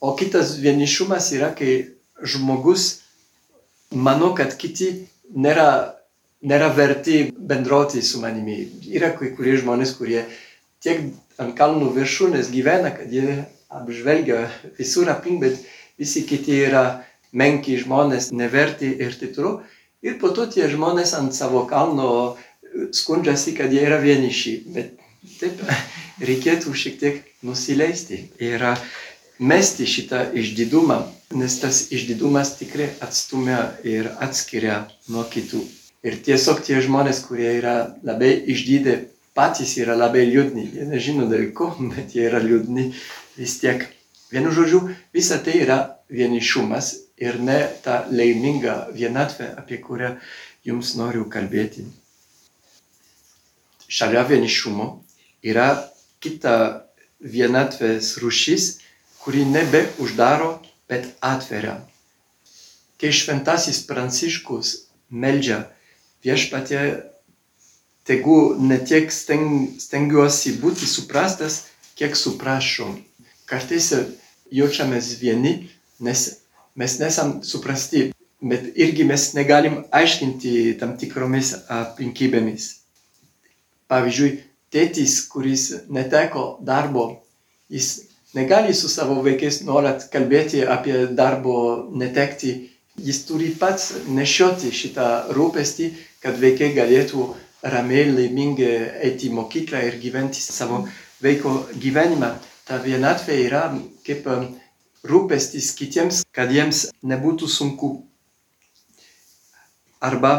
O 0.00 0.14
kitas 0.16 0.56
vienišumas 0.62 1.32
yra, 1.34 1.50
kai 1.58 1.94
žmogus 2.22 3.00
mano, 3.90 4.30
kad 4.36 4.54
kiti 4.60 4.92
nėra, 5.34 5.94
nėra 6.42 6.68
verti 6.76 7.24
bendrauti 7.32 8.02
su 8.02 8.20
manimi. 8.22 8.60
Yra 8.94 9.10
kai 9.16 9.32
kurie 9.34 9.56
žmonės, 9.58 9.96
kurie 9.98 10.22
tiek 10.84 11.08
ant 11.38 11.56
kalnų 11.58 11.90
viršūnės 11.96 12.52
gyvena, 12.54 12.92
kad 12.94 13.10
jie 13.12 13.42
apžvelgia 13.68 14.46
visur 14.78 15.10
aplink, 15.10 15.42
bet 15.42 15.58
visi 15.98 16.24
kiti 16.28 16.60
yra 16.68 17.02
menki 17.32 17.76
žmonės, 17.80 18.30
neverti 18.32 18.90
ir 18.98 19.16
taip 19.18 19.34
toliau. 19.36 19.60
Ir 20.02 20.18
po 20.20 20.30
to 20.30 20.46
tie 20.46 20.68
žmonės 20.70 21.14
ant 21.18 21.34
savo 21.34 21.64
kalno 21.66 22.36
skundžiasi, 22.94 23.56
kad 23.58 23.72
jie 23.72 23.82
yra 23.86 23.98
vieniši. 24.02 24.54
Bet 24.74 24.94
taip 25.40 25.62
reikėtų 26.22 26.74
šiek 26.74 26.98
tiek 27.00 27.20
nusileisti 27.46 28.28
ir 28.42 28.64
mesti 29.38 29.86
šitą 29.86 30.28
išdidumą, 30.38 31.02
nes 31.38 31.58
tas 31.62 31.88
išdidumas 31.94 32.56
tikrai 32.58 32.88
atstumia 33.04 33.74
ir 33.86 34.10
atskiria 34.22 34.86
nuo 35.10 35.26
kitų. 35.28 35.62
Ir 36.06 36.18
tiesiog 36.22 36.62
tie 36.62 36.78
žmonės, 36.82 37.24
kurie 37.26 37.50
yra 37.58 37.76
labai 38.06 38.30
išdydę, 38.54 39.00
patys 39.34 39.74
yra 39.82 39.96
labai 39.98 40.24
liūdni. 40.30 40.68
Jie 40.78 40.86
nežino 40.86 41.26
dėl 41.30 41.50
ko, 41.54 41.72
bet 41.94 42.14
jie 42.14 42.28
yra 42.30 42.42
liūdni 42.42 42.92
vis 43.38 43.58
tiek. 43.62 43.84
Vienu 44.30 44.52
žodžiu, 44.54 44.82
visa 45.14 45.38
tai 45.42 45.58
yra 45.64 45.78
vienišumas 46.12 47.07
ir 47.18 47.38
ne 47.42 47.58
ta 47.82 48.04
laiminga 48.10 48.88
vienatvė, 48.94 49.52
apie 49.58 49.80
kurią 49.82 50.14
jums 50.66 50.94
noriu 50.98 51.26
kalbėti. 51.30 51.86
Šalia 53.88 54.24
vienišumo 54.28 54.88
yra 55.42 55.68
kita 56.20 56.84
vienatvės 57.20 58.16
rušis, 58.22 58.78
kuri 59.22 59.44
nebe 59.48 59.86
uždaro, 60.02 60.58
bet 60.88 61.08
atveria. 61.20 61.78
Kai 62.98 63.10
šventasis 63.14 63.82
Pranciškus 63.86 64.74
meldžia 65.10 65.64
viešpatie, 66.24 66.82
tegu 68.08 68.56
ne 68.58 68.78
tiek 68.80 69.12
steng, 69.12 69.76
stengiuosi 69.80 70.56
būti 70.62 70.88
suprastas, 70.88 71.66
kiek 71.98 72.16
suprašom. 72.16 72.96
Kartais 73.48 73.92
jaučiamės 74.54 75.14
vieni, 75.20 75.68
nes 76.00 76.37
mes 76.78 76.98
nesam 77.02 77.38
suprasti, 77.42 78.08
bet 78.40 78.68
irgi 78.78 79.04
mes 79.04 79.32
negalim 79.34 79.80
aiškinti 79.90 80.76
tam 80.80 80.94
tikromis 81.00 81.54
aplinkybėmis. 81.74 82.68
Pavyzdžiui, 83.90 84.36
tėtis, 84.70 85.16
kuris 85.32 85.64
neteko 85.90 86.44
darbo, 86.62 87.08
jis 87.72 87.88
negali 88.36 88.74
su 88.74 88.90
savo 88.92 89.18
vaikais 89.24 89.62
nuolat 89.66 90.06
kalbėti 90.12 90.62
apie 90.76 91.06
darbo 91.18 91.88
netekti. 91.90 92.56
Jis 92.98 93.20
turi 93.28 93.52
pats 93.54 93.92
nešioti 94.10 94.72
šitą 94.74 95.08
rūpestį, 95.34 95.92
kad 96.22 96.38
vaikai 96.42 96.72
galėtų 96.74 97.26
ramiai, 97.62 98.08
laimingai 98.10 98.72
eiti 99.06 99.28
į 99.28 99.36
mokyklą 99.36 99.84
ir 99.86 100.00
gyventi 100.02 100.42
savo 100.42 100.80
vaiko 101.22 101.52
gyvenimą. 101.78 102.32
Ta 102.66 102.80
vienatvė 102.82 103.36
yra 103.46 103.62
kaip 104.06 104.26
rūpestis 105.08 105.72
kitiems, 105.78 106.22
kad 106.34 106.52
jiems 106.52 106.88
nebūtų 107.02 107.48
sunku. 107.50 107.92
Arba 110.04 110.32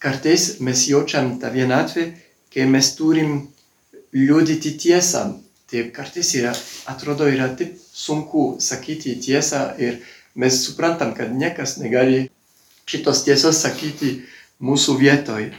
kartais 0.00 0.60
mes 0.60 0.86
jaučiam 0.88 1.38
tą 1.40 1.50
vienatvę, 1.54 2.10
kai 2.52 2.66
mes 2.70 2.94
turim 2.98 3.48
liūdyti 4.14 4.76
tiesą. 4.80 5.40
Tai 5.70 5.84
kartais 5.94 6.32
yra, 6.34 6.50
atrodo, 6.90 7.28
yra 7.30 7.46
taip 7.54 7.76
sunku 7.78 8.56
sakyti 8.58 9.14
tiesą 9.22 9.68
ir 9.78 10.00
mes 10.34 10.56
suprantam, 10.64 11.12
kad 11.14 11.30
niekas 11.30 11.76
negali 11.78 12.24
šitos 12.90 13.22
tiesos 13.26 13.60
sakyti 13.62 14.16
mūsų 14.62 14.96
vietoj. 14.98 15.50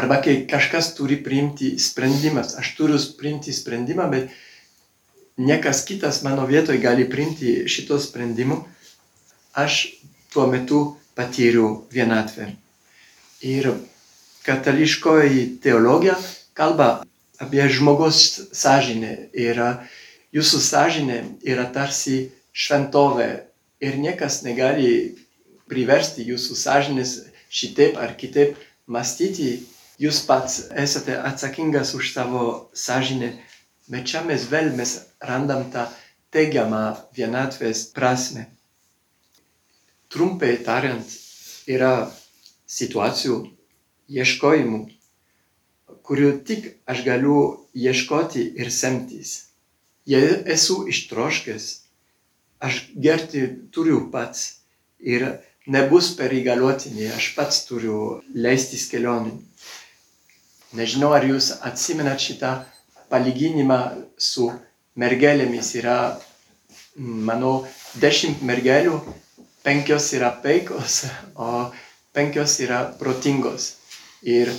Arba 0.00 0.20
kai 0.24 0.46
kažkas 0.48 0.94
turi 0.96 1.18
priimti 1.20 1.74
sprendimas, 1.82 2.54
aš 2.56 2.72
turiu 2.78 2.98
priimti 3.18 3.52
sprendimą, 3.52 4.06
bet 4.12 4.30
niekas 5.40 5.84
kitas 5.88 6.22
mano 6.22 6.44
vietoj 6.46 6.78
gali 6.78 7.08
priimti 7.10 7.64
šito 7.68 7.98
sprendimo, 7.98 8.64
aš 9.56 9.96
tuo 10.32 10.46
metu 10.46 10.80
patyriau 11.16 11.86
vienatvę. 11.92 12.52
Ir 13.40 13.72
katališkoji 14.44 15.46
teologija 15.64 16.18
kalba 16.54 16.90
apie 17.40 17.64
žmogaus 17.72 18.20
sąžinę. 18.52 19.16
Ir 19.32 19.60
jūsų 20.36 20.60
sąžinė 20.68 21.18
yra 21.48 21.66
tarsi 21.72 22.28
šventovė 22.52 23.30
ir 23.80 23.96
niekas 23.96 24.42
negali 24.44 25.16
priversti 25.70 26.26
jūsų 26.28 26.56
sąžinės 26.58 27.16
šitaip 27.50 27.96
ar 27.98 28.12
kitaip 28.20 28.58
mąstyti 28.86 29.62
jūs 30.00 30.22
pats 30.28 30.66
esate 30.84 31.16
atsakingas 31.16 31.94
už 31.94 32.12
savo 32.12 32.44
sąžinę, 32.74 33.32
bet 33.88 34.06
čia 34.10 34.22
mes 34.26 34.46
vėl 34.52 34.72
mes 34.76 34.98
randam 35.20 35.66
tą 35.72 35.86
teigiamą 36.34 36.96
vienatvės 37.16 37.88
prasme. 37.94 38.46
Trumpai 40.10 40.56
tariant, 40.66 41.06
yra 41.70 42.10
situacijų, 42.70 43.36
ieškojimų, 44.10 44.80
kurių 46.06 46.30
tik 46.46 46.72
aš 46.90 47.04
galiu 47.06 47.36
ieškoti 47.74 48.42
ir 48.58 48.72
semtis. 48.74 49.50
Jei 50.10 50.40
esu 50.54 50.80
ištroškęs, 50.90 51.66
aš 52.58 52.80
gerti 52.96 53.44
turiu 53.70 54.08
pats 54.10 54.62
ir 54.98 55.26
nebus 55.70 56.10
per 56.18 56.34
įgaliotinį, 56.34 57.06
aš 57.14 57.30
pats 57.36 57.62
turiu 57.68 58.00
leistis 58.34 58.88
kelionį. 58.90 59.36
Nežinau, 60.78 61.12
ar 61.14 61.26
jūs 61.26 61.52
atsimenat 61.66 62.22
šitą 62.22 62.52
palyginimą 63.10 63.80
su 64.18 64.50
mergelėmis. 64.98 65.74
Yra, 65.80 65.98
manau, 66.96 67.66
dešimt 68.02 68.42
mergelių, 68.46 68.98
penkios 69.64 70.10
yra 70.16 70.30
peikos, 70.42 71.04
o 71.34 71.70
penkios 72.16 72.58
yra 72.64 72.84
protingos. 72.98 73.74
Ir 74.22 74.52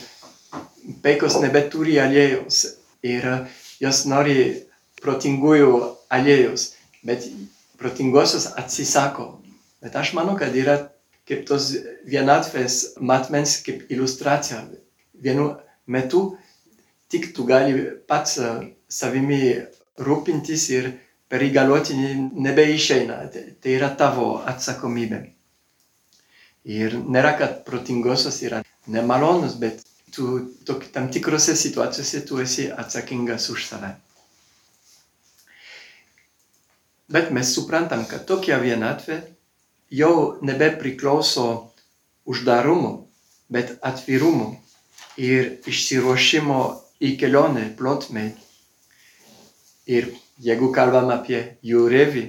peikos 1.04 1.38
nebeturi 1.42 2.00
aliejus 2.02 2.64
ir 3.06 3.28
jos 3.82 4.06
nori 4.10 4.38
protingųjų 5.02 5.74
aliejus, 6.14 6.72
bet 7.06 7.26
protingosios 7.82 8.52
atsisako. 8.58 9.42
Bet 9.82 9.96
aš 9.98 10.14
manau, 10.14 10.36
kad 10.38 10.54
yra 10.54 10.78
kaip 11.30 11.46
tos 11.50 11.72
vienatvės 12.06 12.98
matmens 13.02 13.58
kaip 13.66 13.88
iliustracija. 13.90 14.66
Vienu 15.22 15.56
metu 15.88 16.36
tik 17.10 17.32
tu 17.36 17.46
gali 17.50 17.88
pats 18.10 18.38
savimi 18.92 19.42
rūpintis 20.00 20.68
ir 20.72 20.90
per 21.32 21.44
įgaliotinį 21.44 22.12
nebeišeina. 22.48 23.20
Tai 23.34 23.76
yra 23.76 23.92
tavo 23.98 24.34
atsakomybė. 24.48 25.22
Ir 26.72 27.00
nėra, 27.02 27.34
kad 27.40 27.64
protingosios 27.66 28.38
yra 28.46 28.62
nemalonus, 28.92 29.56
bet 29.58 29.82
tu 30.14 30.54
tok, 30.68 30.86
tam 30.94 31.10
tikrose 31.10 31.56
situacijose 31.58 32.22
tu 32.28 32.40
esi 32.44 32.68
atsakingas 32.70 33.50
už 33.50 33.66
save. 33.66 33.96
Bet 37.12 37.32
mes 37.36 37.50
suprantam, 37.56 38.06
kad 38.08 38.28
tokia 38.28 38.60
vienatvė 38.62 39.22
jau 39.92 40.40
nebepriklauso 40.48 41.48
uždarumu, 42.30 43.08
bet 43.52 43.76
atvirumu 43.84 44.54
ir 45.20 45.58
išsiruošimo 45.68 46.62
į 47.04 47.16
kelionę 47.20 47.66
plotmei. 47.80 48.32
Ir 49.92 50.08
jeigu 50.48 50.72
kalbam 50.76 51.10
apie 51.14 51.42
jūrėvį, 51.68 52.24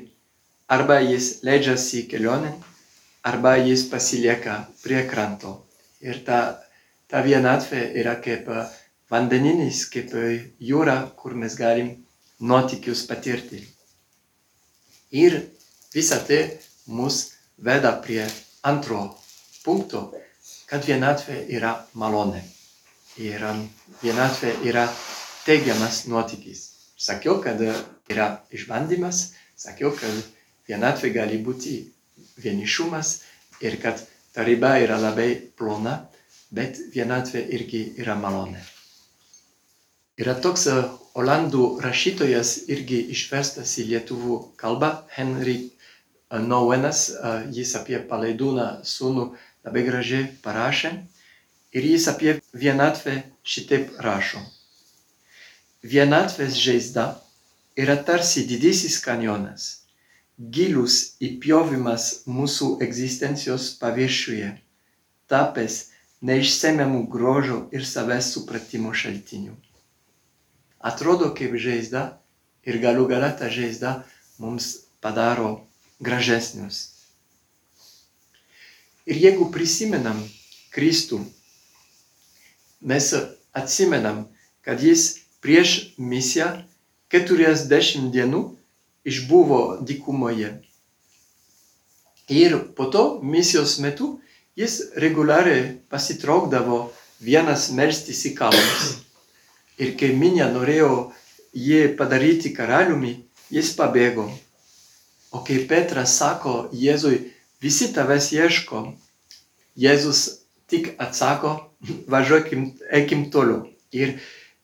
arba 0.77 0.99
jis 1.05 1.27
leidžiasi 1.47 2.07
kelionėn, 2.11 2.55
arba 3.31 3.57
jis 3.61 3.85
pasilieka 3.91 4.57
prie 4.83 5.03
kranto. 5.11 5.53
Ir 6.03 6.23
ta, 6.27 6.39
ta 7.09 7.23
vienatvė 7.23 7.83
yra 8.03 8.17
kaip 8.25 8.49
vandeninis, 9.13 9.85
kaip 9.93 10.17
jūra, 10.71 10.97
kur 11.17 11.37
mes 11.39 11.55
galim 11.59 11.93
nuotykius 12.41 13.05
patirti. 13.07 13.63
Ir 15.13 15.39
visa 15.95 16.19
tai 16.27 16.43
mus 16.87 17.23
veda 17.59 17.93
prie 18.03 18.25
antro 18.67 19.05
punkto, 19.63 20.09
kad 20.67 20.83
vienatvė 20.89 21.45
yra 21.53 21.77
malonė. 21.95 22.43
Ir 23.21 23.45
vienatvė 24.03 24.57
yra 24.67 24.89
teigiamas 25.45 26.07
nuotykis. 26.09 26.72
Sakiau, 27.03 27.41
kad 27.43 27.59
yra 28.13 28.29
išbandymas, 28.55 29.33
sakiau, 29.59 29.91
kad 29.97 30.23
vienatvė 30.69 31.11
gali 31.17 31.41
būti 31.43 31.81
vienišumas 32.43 33.17
ir 33.65 33.79
kad 33.83 34.05
ta 34.33 34.45
riba 34.47 34.77
yra 34.85 35.01
labai 35.03 35.35
plona, 35.59 35.97
bet 36.55 36.79
vienatvė 36.95 37.43
irgi 37.59 37.83
yra 37.99 38.15
malonė. 38.21 38.63
Yra 40.21 40.37
toks 40.45 40.69
olandų 41.19 41.67
rašytojas 41.83 42.55
irgi 42.73 43.01
išverstas 43.17 43.75
į 43.83 43.89
lietuvų 43.91 44.39
kalbą, 44.61 44.93
Henry 45.17 45.59
Nouenas, 46.33 47.09
jis 47.53 47.75
apie 47.77 47.99
palaidūną 48.09 48.69
sūnų 48.87 49.27
labai 49.67 49.85
gražiai 49.89 50.29
parašė 50.45 50.93
ir 51.77 51.93
jis 51.95 52.09
apie 52.13 52.39
vienatvę 52.53 53.23
šitaip 53.43 53.97
rašo. 54.05 54.41
Vienatvės 55.83 56.55
žaizda 56.63 57.05
yra 57.75 57.97
tarsi 58.07 58.45
didysis 58.47 59.01
kanjonas, 59.03 59.65
gilus 60.39 61.17
įpjovimas 61.19 62.23
mūsų 62.31 62.77
egzistencijos 62.87 63.73
paviršiuje, 63.81 64.53
tapęs 65.27 65.79
neišsemiamų 66.23 67.01
grožio 67.11 67.57
ir 67.75 67.83
savęs 67.83 68.29
supratimo 68.37 68.93
šaltiniu. 68.95 69.57
Atrodo 70.79 71.33
kaip 71.35 71.59
žaizda 71.59 72.05
ir 72.63 72.79
galų 72.79 73.09
gale 73.11 73.33
ta 73.35 73.51
žaizda 73.51 74.05
mums 74.39 74.87
padaro 75.03 75.67
gražesnius. 75.99 76.93
Ir 79.03 79.19
jeigu 79.19 79.51
prisimenam 79.51 80.23
Kristų, 80.71 81.19
mes 82.87 83.11
atsimenam, 83.51 84.29
kad 84.63 84.79
jis 84.79 85.22
prieš 85.43 85.95
misiją 85.99 86.49
40 87.13 88.11
dienų 88.15 88.43
išbuvo 89.05 89.63
dykumoje. 89.83 90.53
Ir 92.33 92.59
po 92.77 92.87
to 92.87 93.21
misijos 93.23 93.79
metu 93.83 94.15
jis 94.57 94.79
reguliariai 94.97 95.75
pasitraukdavo 95.91 96.79
vienas 97.21 97.71
melstis 97.75 98.23
į 98.31 98.35
kalnus. 98.39 98.95
Ir 99.83 99.97
kai 99.99 100.13
minė 100.17 100.47
norėjo 100.55 101.13
jį 101.53 101.97
padaryti 101.99 102.53
karaliumi, 102.55 103.17
jis 103.53 103.73
pabėgo. 103.77 104.29
O 105.33 105.41
kai 105.45 105.63
Petras 105.69 106.17
sako 106.21 106.69
Jėzui, 106.77 107.33
visi 107.61 107.89
tavęs 107.93 108.31
ieško, 108.37 108.85
Jėzus 109.81 110.45
tik 110.69 110.93
atsako, 111.01 111.55
važiuokim, 112.13 112.73
eikim 112.93 113.31
toliau. 113.33 113.67
Ir 113.93 114.19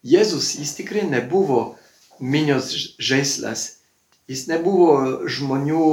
Jėzus, 0.07 0.55
jis 0.61 0.75
tikrai 0.79 1.05
nebuvo 1.09 1.77
minios 2.21 2.71
žaislas, 3.03 3.81
jis 4.31 4.47
nebuvo 4.51 5.27
žmonių 5.27 5.85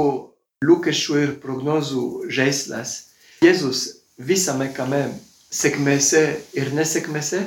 lūkesčių 0.66 1.20
ir 1.22 1.34
prognozų 1.42 2.30
žaislas. 2.30 3.12
Jėzus 3.42 4.02
visame 4.18 4.70
kame, 4.72 5.04
sėkmėse 5.50 6.22
ir 6.56 6.72
nesėkmėse, 6.76 7.42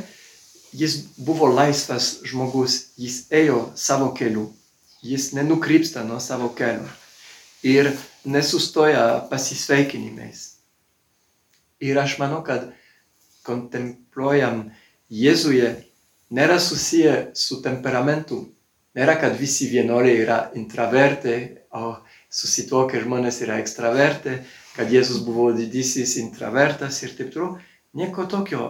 jis 0.76 1.00
buvo 1.18 1.50
laisvas 1.50 2.20
žmogus, 2.28 2.92
jis 3.00 3.26
ėjo 3.32 3.70
savo 3.76 4.12
keliu, 4.18 4.50
jis 5.02 5.32
nenukrypsta 5.34 6.04
nuo 6.04 6.20
savo 6.20 6.52
kelio 6.54 6.88
ir 7.64 7.92
nesustoja 8.24 9.28
pasisveikinimais. 9.30 10.60
Ir 11.80 12.00
aš 12.00 12.18
manau, 12.20 12.44
kad 12.44 12.72
kontempluojam 13.48 14.70
Jėzuje 15.10 15.89
nėra 16.30 16.60
susiję 16.60 17.32
su 17.34 17.62
temperamentu. 17.66 18.44
Nėra, 18.98 19.16
kad 19.22 19.36
visi 19.38 19.70
vienuoliai 19.70 20.22
yra 20.24 20.40
intravertai, 20.58 21.40
o 21.72 22.00
susituokę 22.34 23.02
žmonės 23.04 23.42
yra 23.46 23.60
ekstravertai, 23.62 24.40
kad 24.76 24.90
Jėzus 24.90 25.22
buvo 25.26 25.52
didysis 25.54 26.18
intravertas 26.22 27.02
ir 27.06 27.14
taip 27.18 27.34
toliau. 27.34 27.58
Nieko 27.94 28.26
tokio 28.30 28.70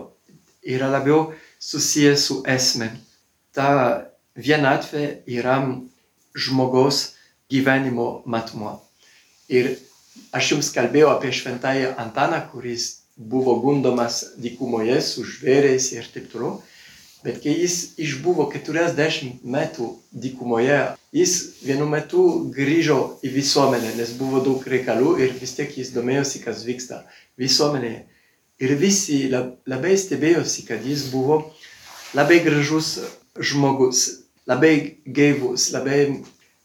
yra 0.64 0.90
labiau 0.92 1.32
susiję 1.60 2.16
su 2.18 2.42
esme. 2.48 2.92
Ta 3.56 4.10
vienatvė 4.36 5.24
yra 5.28 5.58
žmogaus 6.36 7.16
gyvenimo 7.52 8.24
matmuo. 8.26 8.78
Ir 9.50 9.76
aš 10.36 10.54
jums 10.54 10.72
kalbėjau 10.76 11.14
apie 11.16 11.32
šventąją 11.34 11.96
Antaną, 11.98 12.42
kuris 12.52 13.06
buvo 13.18 13.58
gundomas 13.64 14.36
dykumoje 14.40 15.00
su 15.04 15.26
žvėriais 15.28 15.90
ir 15.96 16.08
taip 16.14 16.30
toliau. 16.32 16.60
Bet 17.20 17.42
kai 17.44 17.52
jis 17.52 17.98
išbuvo 18.00 18.46
40 18.54 19.42
metų 19.44 19.90
dykumoje, 20.16 20.78
jis 21.12 21.34
vienu 21.66 21.88
metu 21.92 22.22
grįžo 22.56 23.00
į 23.28 23.34
visuomenę, 23.34 23.92
nes 23.98 24.14
buvo 24.16 24.40
daug 24.46 24.64
reikalų 24.64 25.18
ir 25.26 25.34
vis 25.42 25.58
tiek 25.58 25.74
jis 25.82 25.92
domėjosi, 25.92 26.40
kas 26.46 26.64
vyksta 26.68 27.02
visuomenėje. 27.42 28.06
Ir 28.64 28.76
visi 28.80 29.20
labai 29.32 29.98
stebėjosi, 30.00 30.64
kad 30.68 30.88
jis 30.88 31.10
buvo 31.12 31.42
labai 32.16 32.40
gražus 32.44 32.96
žmogus, 33.36 34.24
labai 34.48 34.74
gaivus, 35.04 35.70
labai 35.76 36.00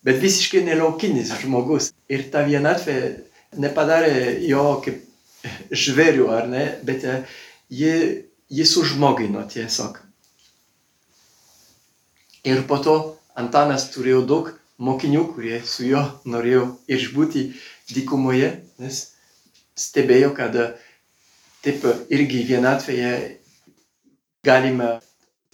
bet 0.07 0.23
visiškai 0.23 0.62
nelaukinis 0.71 1.35
žmogus. 1.43 1.90
Ir 2.07 2.29
ta 2.31 2.47
vienatvė 2.47 2.99
nepadarė 3.59 4.38
jo 4.47 4.64
kaip 4.87 5.03
žvėrių, 5.75 6.31
ar 6.31 6.49
ne, 6.51 6.64
bet 6.87 7.05
jį, 7.75 7.95
jį 8.55 8.71
sužmogino 8.71 9.43
tiesiog. 9.51 10.04
Ir 12.44 12.66
po 12.68 12.78
to 12.85 12.96
Antanas 13.35 13.88
turėjo 13.94 14.22
daug 14.28 14.50
mokinių, 14.78 15.24
kurie 15.35 15.61
su 15.64 15.87
juo 15.88 16.02
norėjo 16.28 16.66
išbūti 16.90 17.46
dykumoje, 17.90 18.50
nes 18.78 19.00
stebėjo, 19.78 20.35
kad 20.37 20.54
taip 21.64 21.87
irgi 22.12 22.42
vienatvėje 22.50 23.14
galime 24.44 24.98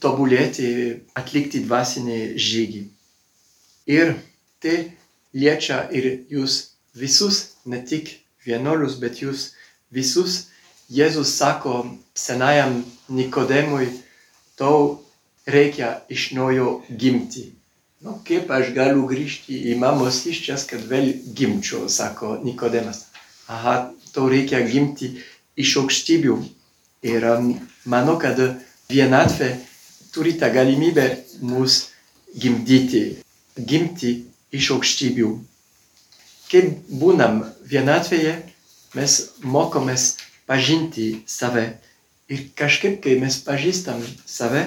tobulėti, 0.03 0.66
atlikti 1.14 1.62
dvasinį 1.64 2.18
žygį. 2.40 2.83
Ir 3.90 4.16
tai 4.61 4.76
liečia 5.33 5.85
ir 5.94 6.26
jūs 6.33 6.59
visus, 6.96 7.57
ne 7.64 7.81
tik 7.87 8.16
vienuolius, 8.46 8.98
bet 9.00 9.22
jūs 9.22 9.53
visus. 9.94 10.48
Jėzus 10.90 11.37
sako 11.38 11.85
senajam 12.18 12.81
Nikodemui, 13.14 13.92
tau 14.59 14.98
reikia 15.53 16.01
iš 16.09 16.31
naujo 16.37 16.81
gimti. 16.91 17.51
Nu, 18.01 18.17
kaip 18.25 18.49
aš 18.49 18.71
galiu 18.77 19.05
grįžti 19.09 19.59
į 19.73 19.77
mamos 19.81 20.23
iščias, 20.31 20.65
kad 20.71 20.85
vėl 20.89 21.13
gimčiau, 21.37 21.89
sako 21.93 22.39
Nikodemas. 22.45 23.05
Aha, 23.51 23.91
tau 24.15 24.31
reikia 24.33 24.63
gimti 24.65 25.19
iš 25.61 25.77
aukštybių. 25.83 26.39
Ir 27.11 27.27
um, 27.29 27.53
manau, 27.85 28.17
kad 28.21 28.41
vienatvė 28.89 29.51
turi 30.15 30.33
tą 30.41 30.49
galimybę 30.55 31.07
mus 31.45 31.91
gimdyti. 32.33 33.05
Gimti 33.57 34.15
iš 34.57 34.73
aukštybių. 34.77 35.31
Kai 36.51 36.63
būnam 36.89 37.45
vienatvėje, 37.69 38.35
mes 38.97 39.17
mokomės 39.45 40.17
pažinti 40.49 41.21
save. 41.29 41.67
Ir 42.31 42.49
kažkaip, 42.59 43.01
kai 43.05 43.19
mes 43.21 43.37
pažįstam 43.45 44.01
save, 44.27 44.65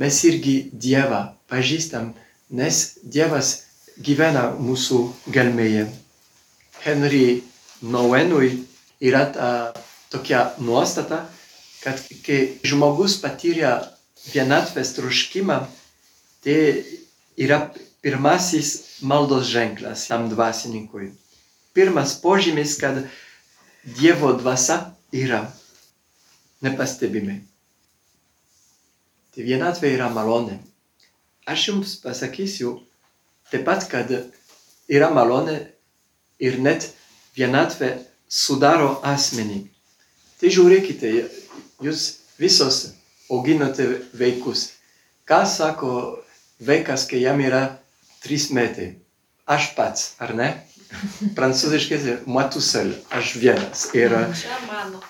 mes 0.00 0.22
irgi 0.24 0.56
Dievą 0.72 1.20
pažįstam, 1.50 2.14
nes 2.50 2.80
Dievas 3.04 3.52
gyvena 4.00 4.48
mūsų 4.56 5.00
gelmėje. 5.34 5.86
Henry 6.80 7.42
Nouenui 7.84 8.54
yra 9.00 9.26
ta 9.32 9.50
tokia 10.12 10.50
nuostata, 10.58 11.26
kad 11.84 12.00
kai 12.24 12.40
žmogus 12.66 13.18
patyrė 13.20 13.76
vienatvės 14.32 14.94
troškimą, 14.96 15.60
tai 16.44 16.58
yra 17.40 17.60
pirmasis 18.04 19.00
maldos 19.04 19.48
ženklas 19.52 20.06
tam 20.08 20.28
dvasininkui. 20.32 21.12
Pirmas 21.76 22.16
požymis, 22.20 22.76
kad 22.80 23.04
Dievo 23.96 24.32
dvasia 24.36 24.90
yra 25.12 25.46
nepastebimi. 26.60 27.49
Tai 29.30 29.46
vienatvė 29.46 29.92
yra 29.94 30.08
malonė. 30.10 30.58
Aš 31.46 31.68
jums 31.70 31.96
pasakysiu 32.02 32.80
taip 33.50 33.64
pat, 33.66 33.86
kad 33.90 34.10
yra 34.90 35.10
malonė 35.14 35.58
ir 36.42 36.58
net 36.62 36.88
vienatvė 37.38 37.92
sudaro 38.30 38.96
asmenį. 39.06 39.64
Tai 40.40 40.50
žiūrėkite, 40.54 41.12
jūs 41.84 42.06
visos 42.40 42.80
auginote 43.30 43.86
vaikus. 44.18 44.70
Ką 45.28 45.44
sako 45.46 45.92
vaikas, 46.66 47.06
kai 47.06 47.22
jam 47.22 47.42
yra 47.44 47.62
trys 48.24 48.48
metai? 48.56 48.94
Aš 49.50 49.72
pats, 49.76 50.14
ar 50.22 50.34
ne? 50.38 50.50
Prancūziškai 51.38 51.98
tai 52.02 52.16
moi 52.26 52.46
tout 52.50 52.64
seul, 52.64 52.94
aš 53.14 53.36
vienas. 53.38 53.86
Ir, 53.94 54.14
Čia 54.34 54.58
mano. 54.66 55.02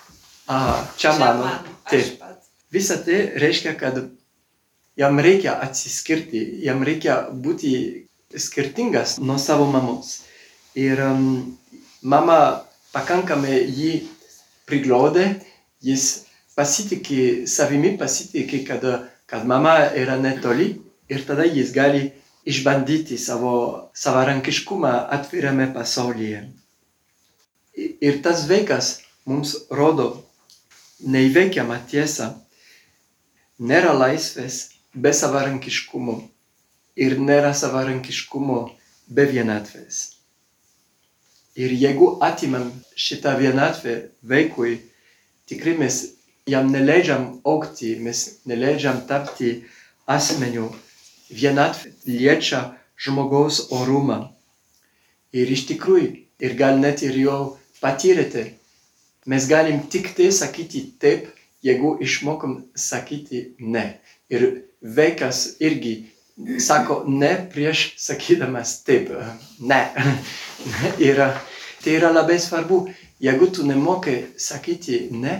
a, 0.45 0.59
čia 0.97 1.15
mano. 1.17 1.47
Aš 1.49 1.89
Taip. 1.89 2.30
Visa 2.71 2.97
tai 3.03 3.21
reiškia, 3.35 3.75
kad 3.79 3.99
jam 4.95 5.19
reikia 5.19 5.57
atsiskirti, 5.59 6.39
jam 6.63 6.83
reikia 6.87 7.25
būti 7.31 7.71
skirtingas 8.37 9.17
nuo 9.19 9.37
savo 9.37 9.65
mamos. 9.67 10.21
Ir 10.75 11.01
um, 11.03 11.57
mama 12.01 12.63
pakankamai 12.93 13.59
jį 13.67 13.91
priglaudė, 14.69 15.25
jis 15.83 16.27
pasitikė 16.55 17.47
savimi, 17.47 17.97
pasitikė, 17.99 18.63
kad, 18.67 18.87
kad 19.27 19.47
mama 19.47 19.75
yra 19.97 20.15
netoli 20.21 20.73
ir 21.11 21.25
tada 21.27 21.43
jis 21.47 21.73
gali 21.75 22.11
išbandyti 22.47 23.17
savo 23.21 23.91
savarankiškumą 23.93 24.93
atvirame 25.17 25.67
pasaulyje. 25.75 26.45
Ir 27.77 28.21
tas 28.23 28.47
vaikas 28.49 29.01
mums 29.25 29.55
rodo 29.71 30.07
neįveikiamą 31.01 31.77
tiesą, 31.91 32.31
nėra 33.61 33.93
laisvės 33.93 34.55
be 34.93 35.11
savarankiškumo 35.13 36.15
ir 37.05 37.19
nėra 37.21 37.51
savarankiškumo 37.57 38.61
be 39.07 39.25
vienatvės. 39.29 39.99
Ir 41.61 41.73
jeigu 41.75 42.15
atimam 42.25 42.71
šitą 42.95 43.35
vienatvę 43.37 43.95
vaikui, 44.23 44.79
tikrai 45.45 45.75
mes 45.77 45.99
jam 46.49 46.71
neleidžiam 46.73 47.27
aukti, 47.45 47.95
mes 47.99 48.21
neleidžiam 48.49 49.03
tapti 49.07 49.51
asmeniu. 50.07 50.71
Vienatvė 51.31 51.91
liečia 52.07 52.61
žmogaus 52.97 53.67
orumą. 53.71 54.31
Ir 55.31 55.51
iš 55.51 55.67
tikrųjų, 55.69 56.09
ir 56.43 56.57
gal 56.59 56.79
net 56.79 57.03
ir 57.05 57.15
jau 57.19 57.39
patyrėte, 57.83 58.47
mes 59.27 59.47
galim 59.47 59.85
tik 59.91 60.11
tai 60.17 60.31
sakyti 60.35 60.87
taip, 60.99 61.29
jeigu 61.63 61.97
išmokom 62.01 62.57
sakyti 62.75 63.55
ne. 63.59 63.99
Ir 64.29 64.63
vaikas 64.81 65.57
irgi 65.59 66.11
sako 66.59 67.03
ne 67.07 67.49
prieš 67.53 67.93
sakydamas 67.97 68.83
taip. 68.83 69.11
Ne. 69.59 69.81
ir 71.09 71.21
tai 71.83 71.95
yra 71.97 72.11
labai 72.11 72.39
svarbu. 72.39 72.87
Jeigu 73.21 73.51
tu 73.53 73.65
nemokai 73.67 74.33
sakyti 74.37 75.07
ne, 75.11 75.35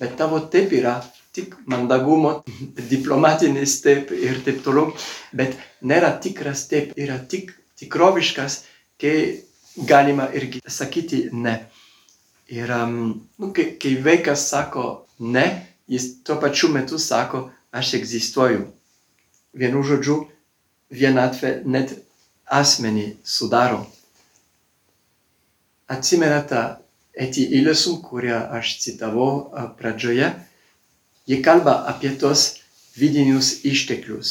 bet 0.00 0.16
tavo 0.16 0.40
taip 0.40 0.72
yra 0.72 1.02
tik 1.32 1.54
mandagumo, 1.66 2.42
diplomatinis 2.92 3.80
taip 3.84 4.12
ir 4.16 4.40
taip 4.44 4.62
toliau, 4.64 4.94
bet 5.36 5.58
nėra 5.84 6.14
tikras 6.22 6.64
taip, 6.70 6.94
yra 6.96 7.18
tik 7.28 7.52
tikroviškas, 7.78 8.62
kai 8.98 9.44
galima 9.86 10.30
irgi 10.34 10.62
sakyti 10.66 11.28
ne. 11.32 11.58
Ir 12.48 12.70
um, 12.72 13.12
nu, 13.38 13.52
kai, 13.52 13.74
kai 13.76 13.98
vaikas 14.02 14.48
sako 14.48 14.86
ne, 15.18 15.66
jis 15.88 16.22
tuo 16.24 16.38
pačiu 16.40 16.68
metu 16.72 16.98
sako, 16.98 17.50
aš 17.70 17.94
egzistuoju. 18.00 18.66
Vienu 19.58 19.82
žodžiu, 19.82 20.18
vienatvė 20.90 21.62
net 21.64 21.94
asmenį 22.48 23.06
sudaro. 23.24 23.86
Atsimenate 25.88 26.62
Eti 27.18 27.42
Ilesum, 27.58 27.98
kurią 28.02 28.38
aš 28.54 28.76
citavau 28.78 29.48
pradžioje, 29.78 30.28
ji 31.26 31.42
kalba 31.42 31.74
apie 31.90 32.12
tos 32.20 32.60
vidinius 32.94 33.64
išteklius. 33.66 34.30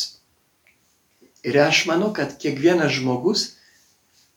Ir 1.43 1.60
aš 1.62 1.86
manau, 1.89 2.13
kad 2.15 2.38
kiekvienas 2.39 2.95
žmogus 2.95 3.43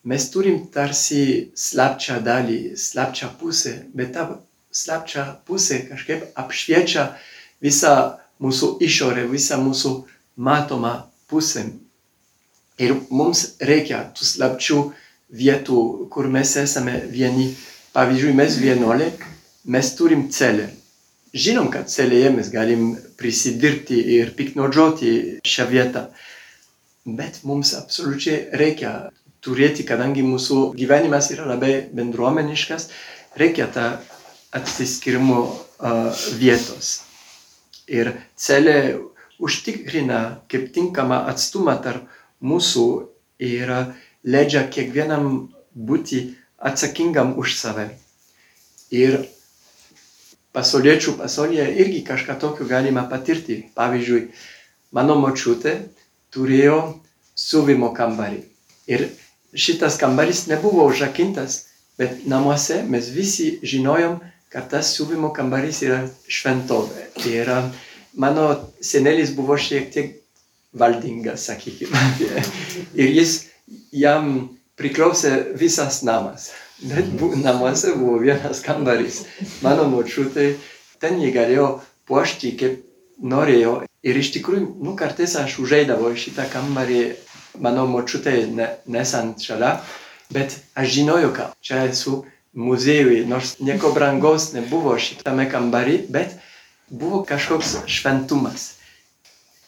mes 0.02 0.26
turim 0.32 0.64
tarsi 0.74 1.52
slapčią 1.54 2.18
dalį, 2.26 2.60
slapčią 2.76 3.30
pusę, 3.38 3.74
bet 3.94 4.12
ta 4.16 4.26
slapčia 4.72 5.26
pusė 5.46 5.82
kažkaip 5.88 6.30
apšviečia 6.38 7.10
visą 7.62 7.94
mūsų 8.40 8.76
išorę, 8.86 9.26
visą 9.30 9.60
mūsų 9.60 9.94
matomą 10.40 10.94
pusę. 11.30 11.66
Ir 12.80 12.96
mums 13.10 13.56
reikia 13.60 14.06
tų 14.16 14.24
slapčių 14.24 14.78
vietų, 15.36 15.80
kur 16.10 16.30
mes 16.32 16.56
esame 16.56 17.02
vieni. 17.10 17.50
Pavyzdžiui, 17.90 18.36
mes 18.38 18.54
vienuolė, 18.62 19.08
mes 19.66 19.88
turim 19.98 20.28
celę. 20.30 20.68
Žinom, 21.34 21.66
kad 21.74 21.90
celėje 21.90 22.28
mes 22.36 22.50
galim 22.50 22.92
prisidirbti 23.18 23.98
ir 24.16 24.30
piknaudžioti 24.38 25.40
šią 25.46 25.66
vietą. 25.70 26.04
Bet 27.02 27.40
mums 27.42 27.72
absoliučiai 27.74 28.54
reikia 28.60 28.92
turėti, 29.42 29.82
kadangi 29.88 30.22
mūsų 30.22 30.70
gyvenimas 30.78 31.32
yra 31.34 31.48
labai 31.50 31.72
bendruomeniškas, 31.98 32.88
reikia 33.42 33.66
tą 33.74 33.88
atsiskirimo 34.56 35.40
vietos. 36.38 37.00
Ir 37.90 38.12
celė 38.36 39.00
užtikrina 39.40 40.42
kaip 40.50 40.70
tinkamą 40.74 41.24
atstumą 41.30 41.76
tarp 41.82 42.06
mūsų 42.44 42.86
ir 43.40 43.72
leidžia 44.24 44.66
kiekvienam 44.68 45.50
būti 45.74 46.22
atsakingam 46.58 47.36
už 47.40 47.56
save. 47.56 47.88
Ir 48.90 49.22
pasauliečių 50.52 51.16
pasaulyje 51.20 51.66
irgi 51.82 52.02
kažką 52.06 52.36
tokio 52.42 52.66
galima 52.68 53.06
patirti. 53.08 53.62
Pavyzdžiui, 53.78 54.28
mano 54.92 55.16
močiutė 55.20 55.76
turėjo 56.34 57.00
siuvimo 57.38 57.92
kambarį. 57.96 58.42
Ir 58.90 59.06
šitas 59.54 59.96
kambarys 60.00 60.46
nebuvo 60.50 60.84
užrakintas, 60.90 61.66
bet 61.98 62.26
namuose 62.26 62.82
mes 62.88 63.08
visi 63.14 63.52
žinojom, 63.62 64.18
kad 64.50 64.70
tas 64.70 64.94
siuvimo 64.96 65.30
kambarys 65.34 65.82
yra 65.86 66.00
šventovė. 66.28 67.06
Ir 67.30 67.50
mano 68.18 68.46
senelis 68.82 69.30
buvo 69.36 69.58
šiek 69.58 69.92
tiek 69.94 70.16
valdingas, 70.74 71.46
sakykime. 71.50 72.02
Ir 73.00 73.14
jis 73.14 73.36
jam 73.94 74.50
priklausė 74.80 75.54
visas 75.58 76.02
namas. 76.06 76.50
Bet 76.80 77.10
bu, 77.20 77.34
namuose 77.36 77.94
buvo 77.98 78.18
vienas 78.22 78.62
kambarys. 78.64 79.22
Mano 79.62 79.86
močiutė 79.92 80.54
ten 81.00 81.20
jį 81.20 81.32
galėjo 81.36 81.68
puošti 82.08 82.54
kaip 82.58 82.80
norėjo. 83.20 83.80
Ir 84.00 84.16
iš 84.16 84.32
tikrųjų, 84.38 84.66
nu, 84.80 84.94
kartais 84.96 85.34
aš 85.36 85.58
užeidavau 85.60 86.14
šitą 86.16 86.46
kambarį, 86.50 87.00
mano 87.60 87.84
močiutė 87.90 88.46
ne, 88.48 88.70
nesant 88.88 89.42
šalia, 89.44 89.74
bet 90.32 90.56
aš 90.78 90.94
žinojau, 90.96 91.34
kad 91.36 91.52
čia 91.60 91.84
esu 91.90 92.22
muziejui, 92.54 93.24
nors 93.26 93.58
nieko 93.60 93.92
brangaus 93.94 94.50
nebuvo 94.54 94.96
šitame 94.98 95.46
kambarį, 95.50 95.96
bet 96.10 96.36
buvo 96.90 97.22
kažkoks 97.26 97.76
šventumas. 97.86 98.74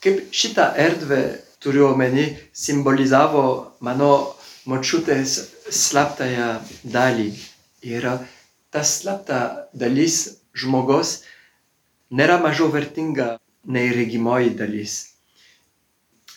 Kaip 0.03 0.33
šitą 0.35 0.73
erdvę 0.75 1.23
turiu 1.63 1.93
omeny, 1.93 2.33
simbolizavo 2.53 3.45
mano 3.81 4.35
močiutės 4.67 5.39
slaptąją 5.71 6.49
dalį. 6.83 7.31
Ir 7.87 8.09
ta 8.71 8.83
slapta 8.87 9.69
dalis 9.75 10.43
žmogaus 10.55 11.23
nėra 12.11 12.39
mažiau 12.43 12.71
vertinga 12.75 13.37
nei 13.65 13.95
regimoji 13.95 14.53
dalis. 14.59 14.97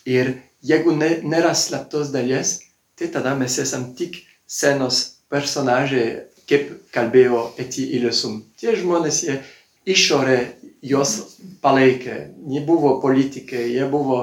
Ir 0.06 0.36
jeigu 0.62 0.94
ne, 0.94 1.10
nėra 1.26 1.56
slaptos 1.58 2.14
dalies, 2.14 2.60
tai 2.96 3.10
tada 3.14 3.34
mes 3.38 3.58
esam 3.62 3.92
tik 3.98 4.22
senos 4.46 5.22
personažai, 5.30 6.30
kaip 6.50 6.72
kalbėjo 6.94 7.50
Eti 7.62 7.86
Ilesum. 7.98 8.42
Tie 8.60 8.76
žmonės, 8.78 9.22
jie 9.26 9.40
išorė 9.86 10.40
jos 10.86 11.38
palaikė. 11.62 12.18
Jie 12.50 12.62
buvo 12.66 12.96
politikai, 13.02 13.68
jie 13.74 13.86
buvo 13.90 14.20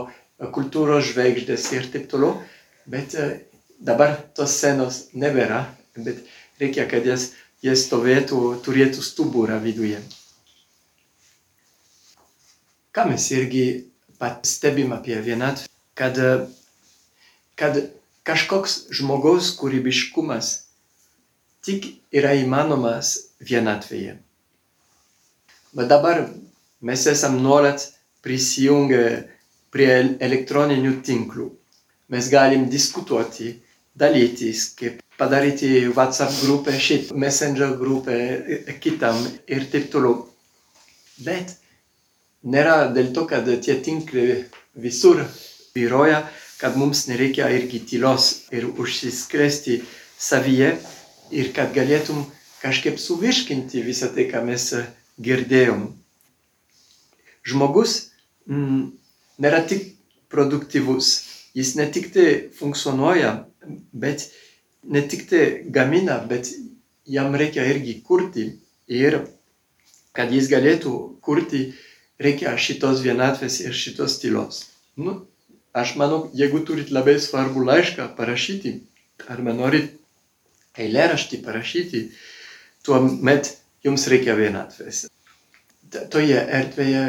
kultūros 0.54 1.12
žvaigždės 1.12 1.68
ir 1.76 1.88
taip 1.92 2.08
toliau. 2.10 2.36
Bet 2.86 3.14
dabar 3.82 4.16
tos 4.36 4.54
scenos 4.56 5.06
nebėra, 5.14 5.64
bet 5.96 6.22
reikia, 6.62 6.86
kad 6.90 7.06
jas, 7.06 7.30
jas 7.62 7.86
stovėtų, 7.86 8.40
turėtų 8.66 9.02
stuburą 9.02 9.58
viduje. 9.62 10.00
Ką 12.92 13.06
mes 13.08 13.30
irgi 13.32 13.66
pastebim 14.20 14.92
apie 14.92 15.16
vienatvę, 15.24 15.70
kad, 15.96 16.18
kad 17.56 17.78
kažkoks 18.28 18.92
žmogaus 18.92 19.54
kūrybiškumas 19.58 20.52
tik 21.62 21.88
yra 22.12 22.34
įmanomas 22.38 23.14
vienatvėje. 23.42 24.16
Bet 25.72 25.88
dabar 25.88 26.26
mes 26.82 27.06
esam 27.08 27.38
nuolat 27.42 27.86
prisijungę 28.22 29.04
prie 29.72 29.92
elektroninių 30.20 30.98
tinklų. 31.06 31.48
Mes 32.12 32.28
galim 32.28 32.66
diskutuoti, 32.70 33.54
dalytis, 33.96 34.66
kaip 34.76 35.00
padaryti 35.16 35.88
WhatsApp 35.94 36.42
grupę, 36.42 36.74
šit 36.80 37.12
Messenger 37.16 37.76
grupę 37.78 38.18
kitam 38.80 39.16
ir 39.46 39.64
taip 39.72 39.88
toliau. 39.92 40.26
Bet 41.22 41.54
nėra 42.42 42.90
dėl 42.92 43.12
to, 43.16 43.24
kad 43.30 43.48
tie 43.64 43.78
tinklai 43.80 44.44
visur 44.74 45.22
vyroja, 45.76 46.24
kad 46.60 46.76
mums 46.76 47.06
nereikia 47.08 47.48
irgi 47.54 47.80
tylos 47.86 48.48
ir 48.52 48.68
užsiskresti 48.70 49.80
savyje 50.18 50.74
ir 51.32 51.52
kad 51.56 51.72
galėtum 51.74 52.24
kažkaip 52.62 53.00
suvirškinti 53.00 53.82
visą 53.82 54.10
tai, 54.14 54.28
ką 54.30 54.44
mes 54.46 54.68
girdėjom. 55.22 55.88
Žmogus 57.48 57.96
mm, 58.46 58.92
nėra 59.42 59.62
tik 59.66 59.88
produktyvus, 60.32 61.12
jis 61.58 61.74
ne 61.78 61.88
tik 61.92 62.12
tai 62.14 62.28
funkcionuoja, 62.56 63.32
bet 63.92 64.28
ne 64.84 65.02
tik 65.02 65.26
tai 65.30 65.44
gamina, 65.74 66.20
bet 66.28 66.52
jam 67.06 67.34
reikia 67.34 67.66
irgi 67.68 68.00
kurti. 68.06 68.52
Ir 68.92 69.22
kad 70.16 70.32
jis 70.34 70.50
galėtų 70.52 70.92
kurti, 71.24 71.72
reikia 72.22 72.54
šitos 72.60 73.02
vienatvės 73.04 73.60
ir 73.64 73.74
šitos 73.76 74.18
tylos. 74.22 74.66
Nu, 74.96 75.22
aš 75.72 75.96
manau, 76.00 76.26
jeigu 76.36 76.60
turit 76.66 76.92
labai 76.92 77.16
svarbų 77.22 77.64
laišką 77.64 78.10
parašyti, 78.18 78.74
arba 79.32 79.54
norit 79.56 79.94
eilėraštį 80.78 81.42
parašyti, 81.44 82.02
tuomet 82.86 83.52
jums 83.84 84.06
reikia 84.10 84.36
vienatvės. 84.38 85.06
Toje 86.12 86.38
erdvėje 86.40 87.04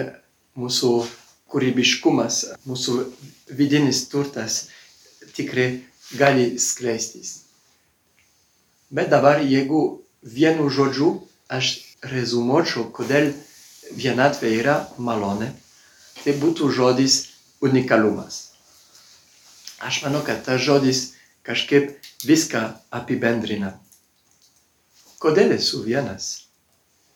mūsų 0.59 0.91
kūrybiškumas, 1.53 2.39
mūsų 2.67 2.97
vidinis 3.55 4.03
turtas 4.11 4.67
tikrai 5.37 5.83
gali 6.17 6.59
skleistis. 6.59 7.43
Bet 8.93 9.09
dabar, 9.13 9.41
jeigu 9.41 10.03
vienu 10.21 10.69
žodžiu 10.69 11.15
aš 11.49 11.79
rezumuočiau, 12.03 12.89
kodėl 12.93 13.31
vienatvė 13.95 14.51
yra 14.59 14.75
malonė, 14.97 15.51
tai 16.23 16.35
būtų 16.39 16.69
žodis 16.73 17.19
unikalumas. 17.63 18.53
Aš 19.83 20.03
manau, 20.05 20.21
kad 20.23 20.43
tas 20.45 20.61
žodis 20.63 21.13
kažkaip 21.43 21.97
viską 22.27 22.61
apibendrina. 22.91 23.73
Kodėl 25.23 25.55
esu 25.55 25.83
vienas? 25.85 26.49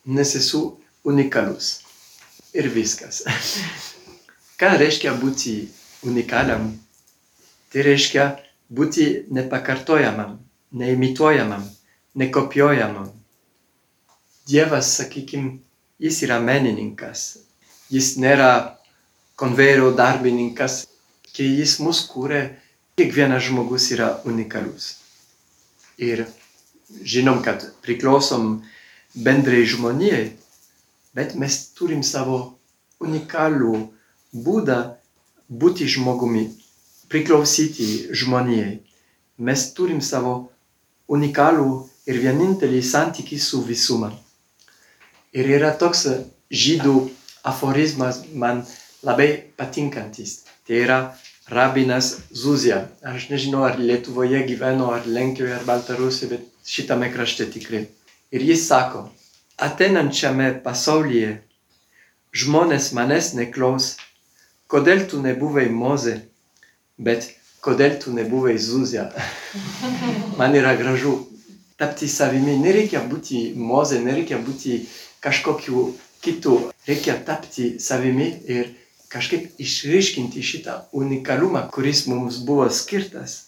Nes 0.06 0.34
esu 0.40 0.78
unikalus. 1.04 1.82
Ir 2.56 2.70
viskas. 2.72 3.24
Ką 4.60 4.74
reiškia 4.80 5.14
būti 5.20 5.56
unikaliam? 6.08 6.72
Tai 7.68 7.84
reiškia 7.84 8.28
būti 8.72 9.28
nepakartojamam, 9.36 10.38
neimituojamam, 10.72 11.66
nekopijuojamam. 12.16 13.12
Dievas, 14.48 14.94
sakykime, 14.98 15.58
jis 16.00 16.22
yra 16.24 16.40
menininkas. 16.40 17.44
Jis 17.92 18.16
nėra 18.20 18.80
konvejerio 19.36 19.92
darbininkas. 19.96 20.86
Kai 21.36 21.46
jis 21.60 21.78
mus 21.84 22.02
kūrė, 22.10 22.42
kiekvienas 22.98 23.44
žmogus 23.46 23.92
yra 23.94 24.08
unikalus. 24.26 24.86
Ir 26.02 26.24
žinom, 27.06 27.44
kad 27.46 27.62
priklausom 27.86 28.64
bendrai 29.14 29.66
žmonijai, 29.70 30.32
bet 31.14 31.36
mes 31.38 31.58
turim 31.78 32.02
savo 32.02 32.40
unikalų 32.98 33.76
būdą 34.34 34.80
būti 35.46 35.86
žmogumi, 35.94 36.48
priklausyti 37.14 38.10
žmonijai. 38.18 38.80
Mes 39.38 39.68
turim 39.78 40.02
savo 40.02 40.34
unikalų 41.06 41.70
ir 42.10 42.18
vienintelį 42.26 42.82
santykį 42.82 43.38
su 43.38 43.62
visuma. 43.70 44.10
Ir 45.38 45.54
yra 45.60 45.70
toks 45.78 46.08
žydų 46.50 46.98
aforizmas 47.46 48.24
man 48.34 48.66
labai 49.06 49.30
patinkantis. 49.54 50.40
Tai 50.66 50.82
yra 50.82 51.02
rabinas 51.50 52.16
Zuzija. 52.32 52.88
Aš 53.02 53.30
nežinau, 53.30 53.64
ar 53.64 53.80
Lietuvoje 53.80 54.44
gyveno, 54.48 54.92
ar 54.92 55.08
Lenkijoje, 55.08 55.56
ar 55.56 55.66
Baltarusijoje, 55.66 56.38
bet 56.38 56.70
šitame 56.70 57.12
krašte 57.14 57.48
tikrai. 57.52 57.86
Ir 58.32 58.44
jis 58.44 58.68
sako, 58.68 59.08
ateinančiame 59.58 60.52
pasaulyje 60.64 61.38
žmonės 62.36 62.92
manęs 62.94 63.32
neklaus, 63.38 63.96
kodėl 64.68 65.06
tu 65.10 65.22
nebuvai 65.24 65.70
Moze, 65.72 66.20
bet 66.98 67.32
kodėl 67.64 67.98
tu 68.02 68.14
nebuvai 68.14 68.58
Zuzija. 68.60 69.08
Man 70.40 70.56
yra 70.56 70.76
gražu 70.76 71.16
tapti 71.80 72.10
savimi, 72.12 72.58
nereikia 72.60 73.02
būti 73.08 73.54
Moze, 73.56 74.02
nereikia 74.04 74.42
būti 74.44 74.82
kažkokiu 75.24 75.94
kitu, 76.22 76.60
reikia 76.88 77.16
tapti 77.26 77.78
savimi 77.80 78.28
ir 78.46 78.74
kažkaip 79.12 79.60
išryškinti 79.62 80.44
šitą 80.44 80.82
unikalumą, 80.92 81.68
kuris 81.72 82.06
mums 82.08 82.42
buvo 82.44 82.68
skirtas. 82.70 83.48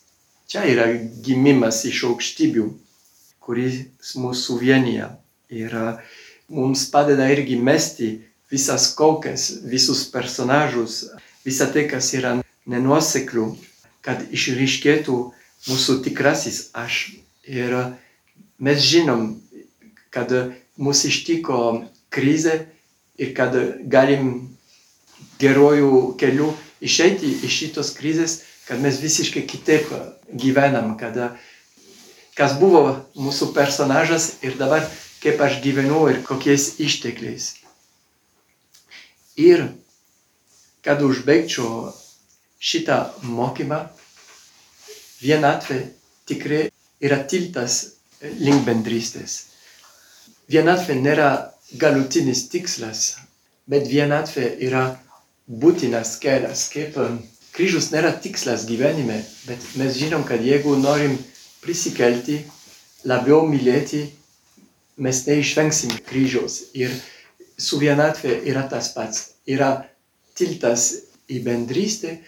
Čia 0.49 0.65
yra 0.65 0.87
gimimas 1.25 1.83
iš 1.85 2.05
aukštybių, 2.09 2.65
kuris 3.43 4.13
mūsų 4.17 4.57
vienyje 4.63 5.09
ir 5.49 5.75
mums 6.49 6.85
padeda 6.89 7.27
irgi 7.29 7.57
mesti 7.61 8.09
visas 8.49 8.89
kaukes, 8.97 9.59
visus 9.65 10.05
personažus, 10.09 11.03
visą 11.45 11.69
tai, 11.73 11.85
kas 11.89 12.13
yra 12.17 12.39
nenuoseklių, 12.69 13.45
kad 14.05 14.25
išryškėtų 14.33 15.17
mūsų 15.69 15.99
tikrasis 16.05 16.69
aš. 16.73 17.19
Ir 17.49 17.75
mes 18.61 18.81
žinom, 18.85 19.39
kad 20.13 20.33
mūsų 20.77 21.09
ištiko 21.09 21.59
krizė 22.13 22.65
ir 23.17 23.33
kad 23.37 23.55
galim 23.89 24.49
gerojų 25.39 26.15
kelių 26.19 26.49
išeiti 26.83 27.31
iš 27.45 27.59
šitos 27.61 27.93
krizės, 27.97 28.41
kad 28.67 28.81
mes 28.81 28.99
visiškai 29.01 29.45
kitaip 29.49 29.89
gyvenam, 30.29 30.95
kad 30.99 31.17
kas 32.37 32.55
buvo 32.59 32.99
mūsų 33.17 33.51
personažas 33.55 34.35
ir 34.45 34.57
dabar 34.59 34.85
kaip 35.23 35.41
aš 35.43 35.59
gyvenu 35.63 36.05
ir 36.11 36.21
kokiais 36.23 36.77
ištekliais. 36.79 37.55
Ir 39.39 39.65
kad 40.83 41.01
užbaigčiau 41.03 41.89
šitą 42.59 42.99
mokymą, 43.23 43.81
vienatvė 45.23 45.79
tikrai 46.27 46.67
yra 47.03 47.19
tiltas 47.27 47.99
link 48.39 48.65
bendrystės. 48.67 49.45
Vienatvė 50.51 50.95
nėra 50.99 51.29
galutinis 51.79 52.47
tikslas, 52.51 53.19
bet 53.69 53.87
vienatvė 53.87 54.47
yra 54.65 54.83
būtinas 55.49 56.15
kelias, 56.21 56.67
kaip 56.69 56.95
kryžius 57.55 57.89
nėra 57.91 58.13
tikslas 58.21 58.67
gyvenime, 58.69 59.17
bet 59.49 59.65
mes 59.81 59.97
žinom, 59.97 60.23
kad 60.23 60.43
jeigu 60.45 60.75
norim 60.77 61.17
prisikelti, 61.63 62.43
labiau 63.09 63.47
mylėti, 63.49 64.05
mes 64.99 65.23
neišvengsim 65.25 65.95
kryžiaus. 66.07 66.69
Ir 66.77 66.93
su 67.59 67.79
vienatvė 67.81 68.41
yra 68.51 68.67
tas 68.69 68.91
pats. 68.95 69.31
Yra 69.49 69.71
tiltas 70.37 70.91
į 71.29 71.41
bendrystę, 71.45 72.19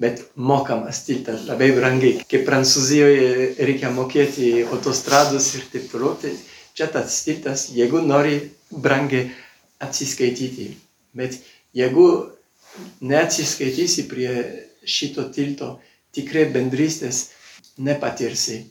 bet 0.00 0.22
mokamas 0.36 1.02
tiltas 1.06 1.44
labai 1.48 1.70
brangiai. 1.76 2.22
Kaip 2.30 2.46
Prancūzijoje 2.48 3.64
reikia 3.66 3.90
mokėti 3.94 4.64
autostradus 4.68 5.52
ir 5.58 5.66
taip 5.72 5.90
toliau, 5.90 6.14
tai 6.20 6.34
čia 6.74 6.88
tas 6.92 7.20
tiltas, 7.26 7.68
jeigu 7.74 8.02
nori 8.04 8.38
brangiai 8.70 9.28
atsiskaityti. 9.84 10.70
Bet 11.14 11.38
jeigu 11.76 12.06
neatsiskaitysi 13.00 14.06
prie 14.10 14.30
šito 14.84 15.26
tilto, 15.34 15.78
tikrai 16.14 16.46
bendrystės 16.54 17.28
nepatirsi. 17.78 18.64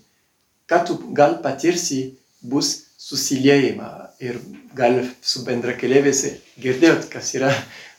Ką 0.69 0.83
tu 0.87 0.97
gal 1.15 1.39
patirsi, 1.43 2.13
bus 2.43 2.89
susiliejimą 2.99 3.89
ir 4.23 4.39
gal 4.75 4.99
su 5.23 5.43
bendrakelėvės 5.47 6.23
girdėjot, 6.59 7.07
kas 7.11 7.33
yra 7.37 7.51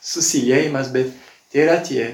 susiliejimas, 0.05 0.91
bet 0.93 1.13
tai 1.53 1.65
yra 1.65 1.79
tie 1.85 2.05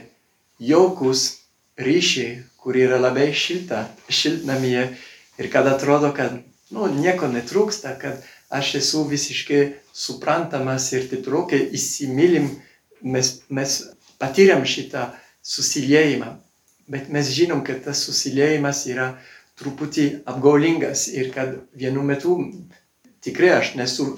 jaukus 0.62 1.40
ryšiai, 1.80 2.42
kur 2.60 2.76
yra 2.76 3.00
labai 3.00 3.30
šilta, 3.34 3.86
šiltnamyje 4.08 4.84
ir 5.40 5.50
kad 5.50 5.66
atrodo, 5.66 6.12
kad 6.14 6.36
nu, 6.70 6.86
nieko 6.92 7.30
netrūksta, 7.30 7.96
kad 7.98 8.22
aš 8.50 8.74
esu 8.82 9.04
visiškai 9.08 9.62
suprantamas 9.94 10.90
ir 10.92 11.08
kai 11.50 11.62
įsimylim 11.78 12.50
mes, 13.02 13.40
mes 13.48 13.76
patyrėm 14.20 14.64
šitą 14.68 15.10
susiliejimą, 15.42 16.34
bet 16.90 17.08
mes 17.12 17.30
žinom, 17.32 17.64
kad 17.64 17.82
tas 17.84 18.02
susiliejimas 18.06 18.84
yra 18.90 19.14
truputį 19.60 20.24
apgaulingas 20.30 21.06
ir 21.12 21.32
kad 21.34 21.56
vienu 21.76 22.02
metu 22.06 22.36
tikrai 23.24 23.52
aš 23.58 23.74
nesu 23.76 24.14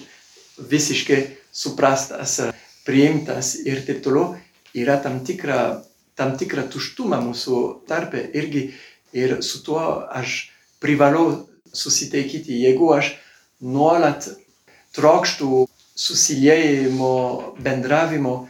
visiškai 0.58 1.20
suprastas, 1.52 2.38
priimtas 2.86 3.54
ir 3.66 3.82
taip 3.86 4.02
toliau, 4.04 4.36
yra 4.74 4.98
tam 5.02 5.20
tikra, 5.26 5.82
tam 6.18 6.36
tikra 6.38 6.64
tuštuma 6.70 7.20
mūsų 7.22 7.58
tarpe 7.88 8.22
irgi 8.34 8.70
ir 9.12 9.40
su 9.42 9.62
tuo 9.66 9.82
aš 10.10 10.52
privalau 10.82 11.46
susitaikyti. 11.72 12.62
Jeigu 12.64 12.90
aš 12.94 13.14
nuolat 13.60 14.28
trokštų 14.96 15.66
susiliejimo, 15.96 17.12
bendravimo, 17.62 18.48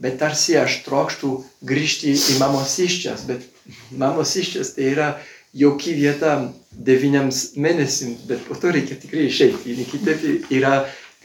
bet 0.00 0.18
tarsi 0.20 0.56
aš 0.58 0.82
trokštų 0.86 1.30
grįžti 1.66 2.14
į 2.14 2.38
mamos 2.40 2.74
iščias, 2.82 3.24
bet 3.28 3.46
mamos 3.94 4.34
iščias 4.36 4.74
tai 4.76 4.90
yra 4.92 5.08
jauki 5.54 5.94
vieta 5.94 6.36
devyniams 6.74 7.54
mėnesiams, 7.56 8.24
bet 8.28 8.42
po 8.48 8.58
to 8.58 8.72
reikia 8.74 8.98
tikrai 8.98 9.28
išeiti. 9.28 9.76
Kitaip 9.90 10.50
yra 10.52 10.84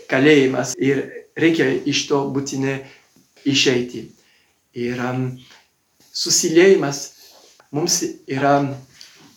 kalėjimas 0.09 0.75
ir 0.77 1.07
reikia 1.39 1.71
iš 1.89 2.05
to 2.09 2.21
būtinai 2.33 2.79
išeiti. 3.49 4.05
Ir 4.77 5.01
um, 5.01 5.25
susiliejimas 6.13 7.01
mums 7.73 8.03
yra 8.29 8.75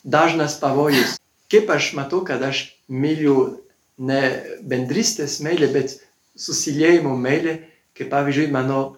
dažnas 0.05 0.59
pavojus. 0.61 1.17
Kaip 1.53 1.71
aš 1.73 1.93
matau, 1.97 2.23
kad 2.25 2.43
aš 2.45 2.67
myliu 2.89 3.63
ne 4.01 4.21
bendrystės 4.65 5.41
meilę, 5.45 5.69
bet 5.73 5.99
susiliejimo 6.37 7.13
meilė, 7.17 7.59
kaip 7.97 8.09
pavyzdžiui, 8.13 8.49
mano 8.53 8.97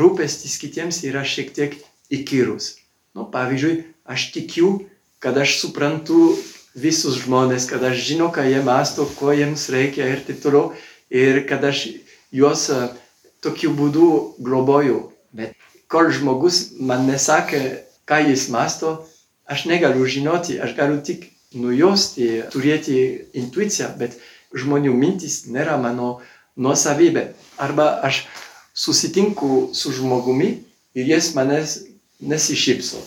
rūpestis 0.00 0.58
kitiems 0.60 1.02
yra 1.08 1.24
šiek 1.26 1.52
tiek 1.56 1.76
įkyrus. 2.12 2.76
Nu, 3.16 3.26
pavyzdžiui, 3.32 3.82
aš 4.08 4.30
tikiu, 4.34 4.70
kad 5.22 5.36
aš 5.38 5.58
suprantu 5.60 6.32
visus 6.74 7.18
žmonės, 7.22 7.68
kad 7.68 7.84
aš 7.84 8.00
žinau, 8.06 8.30
ką 8.32 8.46
jie 8.48 8.62
masto, 8.64 9.06
ko 9.18 9.34
jiems 9.36 9.68
reikia 9.72 10.08
ir 10.08 10.24
taip 10.26 10.40
toliau, 10.42 10.72
ir 11.12 11.44
kad 11.48 11.64
aš 11.68 11.86
juos 12.32 12.68
tokiu 13.44 13.74
būdu 13.76 14.08
globoju. 14.40 15.12
Bet 15.36 15.56
kol 15.92 16.08
žmogus 16.14 16.72
man 16.80 17.04
nesakė, 17.08 17.84
ką 18.08 18.22
jis 18.30 18.48
masto, 18.52 19.02
aš 19.44 19.66
negaliu 19.68 20.08
žinoti, 20.08 20.56
aš 20.56 20.74
galiu 20.78 21.00
tik 21.04 21.28
nujausti, 21.52 22.46
turėti 22.52 23.28
intuiciją, 23.36 23.92
bet 24.00 24.16
žmonių 24.56 24.94
mintis 24.96 25.42
nėra 25.52 25.76
mano 25.80 26.20
nuosavybė. 26.56 27.32
Arba 27.60 28.00
aš 28.04 28.24
susitinku 28.74 29.70
su 29.74 29.92
žmogumi 29.92 30.50
ir 30.94 31.06
jis 31.14 31.32
manęs 31.34 31.78
nesišypso. 32.20 33.00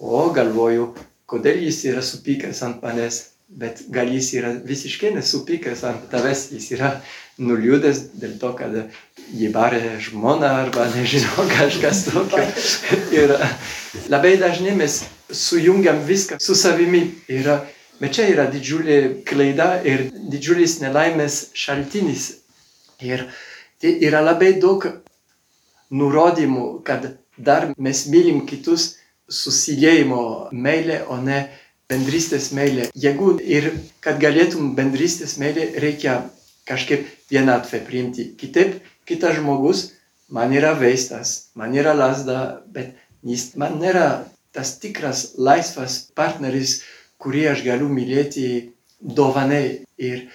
O 0.00 0.30
galvoju, 0.32 0.94
kodėl 1.28 1.60
jis 1.66 1.84
yra 1.90 2.02
supykęs 2.04 2.62
ant 2.66 2.80
manęs, 2.82 3.20
bet 3.50 3.82
gal 3.90 4.08
jis 4.08 4.30
yra 4.38 4.52
visiškai 4.66 5.10
nesupykęs 5.16 5.82
ant 5.88 6.06
tavęs, 6.12 6.46
jis 6.54 6.70
yra 6.76 6.92
nuliūdęs 7.40 8.02
dėl 8.20 8.36
to, 8.40 8.52
kad 8.58 8.76
jį 9.34 9.50
barė 9.54 9.96
žmona 10.02 10.52
arba 10.62 10.86
nežinau 10.94 11.46
kažkas 11.56 12.04
tokio. 12.10 12.44
ir 13.16 13.34
labai 14.12 14.36
dažnai 14.40 14.76
mes 14.78 15.02
sujungiam 15.32 16.02
viską 16.06 16.40
su 16.40 16.54
savimi. 16.54 17.06
Ir, 17.28 17.48
bet 18.00 18.16
čia 18.16 18.28
yra 18.32 18.46
didžiulė 18.50 19.24
klaida 19.28 19.80
ir 19.84 20.08
didžiulis 20.12 20.78
nelaimės 20.84 21.50
šaltinis. 21.56 22.30
Ir 23.00 23.26
tai 23.80 23.96
yra 24.06 24.20
labai 24.24 24.54
daug 24.60 24.86
nurodymų, 25.90 26.66
kad 26.86 27.06
dar 27.36 27.70
mes 27.78 28.04
mylim 28.12 28.44
kitus 28.46 28.94
susiliejimo 29.30 30.50
meilė, 30.52 31.00
o 31.08 31.16
ne 31.22 31.48
bendrystės 31.90 32.50
meilė. 32.54 32.90
Jeigu 32.94 33.36
ir 33.40 33.72
kad 34.04 34.20
galėtum 34.22 34.74
bendrystės 34.78 35.36
meilė, 35.42 35.70
reikia 35.82 36.20
kažkaip 36.68 37.08
vienatvę 37.30 37.80
priimti. 37.86 38.30
Kitaip, 38.38 38.78
kitas 39.08 39.38
žmogus 39.38 39.88
man 40.30 40.52
yra 40.54 40.74
veistas, 40.78 41.50
man 41.58 41.74
yra 41.74 41.94
lasda, 41.96 42.60
bet 42.70 42.94
jis 43.26 43.50
man 43.58 43.80
nėra 43.82 44.26
tas 44.54 44.76
tikras 44.82 45.32
laisvas 45.38 46.10
partneris, 46.14 46.80
kurį 47.20 47.48
aš 47.52 47.64
galiu 47.66 47.90
mylėti 47.90 48.46
dovanai. 49.00 49.82
Ir 49.98 50.28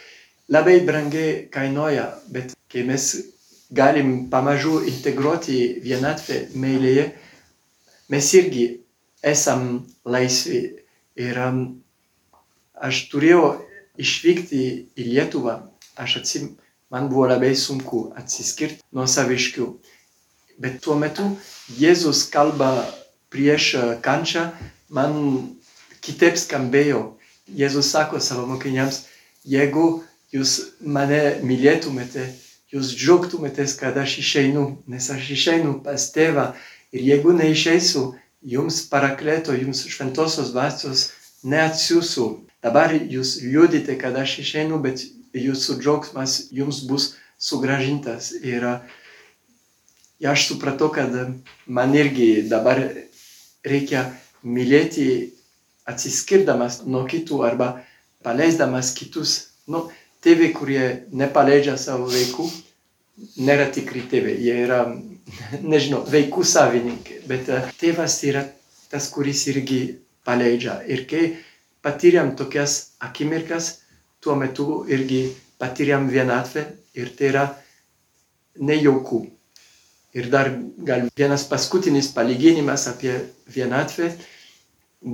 labai 0.52 0.82
brangiai 0.88 1.48
kainuoja, 1.52 2.10
bet 2.32 2.54
kai 2.72 2.84
mes 2.88 3.08
galim 3.72 4.30
pamažu 4.30 4.80
integruoti 4.86 5.80
vienatvę 5.84 6.42
meilėje, 6.56 7.06
mes 8.10 8.34
irgi 8.38 8.66
esam 9.24 9.86
laisvi. 10.06 10.62
Ir 11.16 11.38
um, 11.40 11.60
aš 12.76 13.06
turėjau 13.12 13.56
išvykti 13.98 14.62
į 15.00 15.06
Lietuvą, 15.14 15.56
aš 15.96 16.18
atsim, 16.20 16.50
man 16.92 17.08
buvo 17.10 17.30
labai 17.32 17.54
sunku 17.56 18.10
atsiskirti 18.20 18.84
nuo 18.92 19.08
saviškių. 19.08 19.70
Bet 20.60 20.82
tuo 20.84 20.96
metu 21.00 21.30
Jėzus 21.80 22.26
kalba 22.32 22.70
prieš 23.32 23.76
kančią 24.04 24.50
man 24.90 25.16
kitaip 26.04 26.38
skambėjo. 26.40 27.16
Jėzus 27.46 27.92
sako 27.94 28.20
savo 28.20 28.46
mokiniams, 28.50 29.06
jeigu 29.46 30.04
jūs 30.34 30.58
mane 30.82 31.38
mylėtumėte, 31.46 32.26
jūs 32.76 32.92
džiaugtumėtės, 33.00 33.78
kad 33.80 33.98
aš 33.98 34.20
išeinu, 34.22 34.66
nes 34.92 35.10
aš 35.12 35.32
išeinu 35.32 35.80
pas 35.86 36.10
tėvą 36.12 36.52
ir 36.96 37.06
jeigu 37.10 37.34
neišeisiu, 37.36 38.10
jums 38.46 38.84
parakleto, 38.92 39.56
jums 39.56 39.86
šventosios 39.90 40.52
dvasios 40.54 41.10
neatsiųsiu. 41.48 42.28
Dabar 42.66 42.94
jūs 42.94 43.40
liūdite, 43.46 43.96
kad 44.02 44.18
aš 44.18 44.40
išeinu, 44.44 44.80
bet 44.82 45.06
jūsų 45.36 45.80
džiaugsmas 45.82 46.38
jums 46.54 46.84
bus 46.90 47.14
sugražintas. 47.38 48.32
Ir 48.42 48.66
aš 50.26 50.48
supratau, 50.50 50.90
kad 50.94 51.14
man 51.66 51.96
irgi 51.98 52.46
dabar 52.50 52.82
reikia 53.66 54.08
mylėti 54.46 55.34
atsiskirdamas 55.90 56.84
nuo 56.86 57.06
kitų 57.10 57.42
arba 57.46 57.76
paleisdamas 58.26 58.94
kitus. 58.98 59.52
Nu, 59.70 59.88
tėvai, 60.26 60.52
kurie 60.54 60.86
nepaleidžia 61.14 61.78
savo 61.82 62.10
vaikų, 62.10 62.50
nėra 63.18 63.70
tikri 63.72 64.04
tėvai, 64.12 64.36
jie 64.42 64.56
yra, 64.66 64.82
nežinau, 65.64 66.04
vaikų 66.12 66.44
savininkai, 66.48 67.22
bet 67.30 67.50
tėvas 67.80 68.18
yra 68.28 68.46
tas, 68.92 69.10
kuris 69.14 69.46
irgi 69.52 69.82
paleidžia. 70.28 70.80
Ir 70.88 71.06
kai 71.10 71.26
patyrėm 71.86 72.36
tokias 72.40 72.96
akimirkas, 73.04 73.80
tuo 74.24 74.36
metu 74.40 74.84
irgi 74.90 75.30
patyrėm 75.62 76.10
vienatvę 76.12 76.66
ir 76.98 77.12
tai 77.18 77.32
yra 77.32 77.46
nejauku. 78.60 79.26
Ir 80.16 80.30
dar 80.32 80.50
gal 80.88 81.10
vienas 81.18 81.44
paskutinis 81.48 82.08
palyginimas 82.16 82.88
apie 82.88 83.18
vienatvę. 83.52 84.14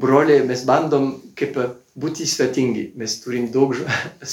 Broliai, 0.02 0.45
mes 0.47 0.62
bandom 0.64 1.16
kaip 1.36 1.58
būti 1.99 2.28
svetingi. 2.30 2.91
Mes 2.95 3.18
turim 3.24 3.49
daug 3.52 3.74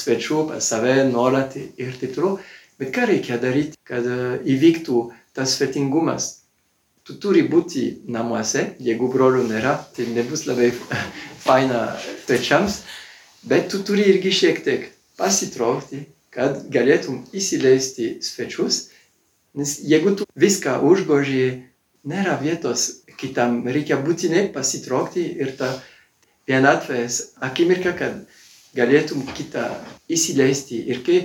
svečių 0.00 0.44
save, 0.62 1.00
nuolat 1.08 1.56
ir 1.58 1.96
taip 1.98 2.14
toliau. 2.14 2.36
Bet 2.78 2.92
ką 2.94 3.06
reikia 3.10 3.38
daryti, 3.42 3.78
kad 3.86 4.06
įvyktų 4.46 5.06
tas 5.34 5.56
svetingumas? 5.58 6.28
Tu 7.06 7.16
turi 7.18 7.42
būti 7.48 8.04
namuose, 8.10 8.74
jeigu 8.84 9.08
brolių 9.10 9.46
nėra, 9.48 9.78
tai 9.96 10.06
nebus 10.12 10.44
labai 10.46 10.70
faina 11.46 11.88
svečiams, 12.26 12.82
bet 13.48 13.70
tu 13.72 13.80
turi 13.82 14.04
irgi 14.12 14.34
šiek 14.42 14.62
tiek 14.66 14.86
pasitraukti, 15.18 16.04
kad 16.30 16.68
galėtum 16.70 17.24
įsileisti 17.34 18.18
svečius 18.22 18.88
Nes 19.58 19.78
jeigu 19.82 20.12
tu 20.14 20.26
viską 20.38 20.76
užgoži, 20.86 21.64
nėra 22.06 22.36
vietos 22.38 23.02
kitam, 23.18 23.64
reikia 23.66 23.96
būtinai 23.98 24.44
pasitraukti 24.54 25.24
ir 25.42 25.54
ta 25.58 25.72
vienatvės 26.46 27.16
akimirka, 27.42 27.94
kad 27.98 28.20
galėtum 28.78 29.24
kitą 29.34 29.64
įsileisti. 30.06 30.78
Ir 30.92 31.02
kai 31.02 31.18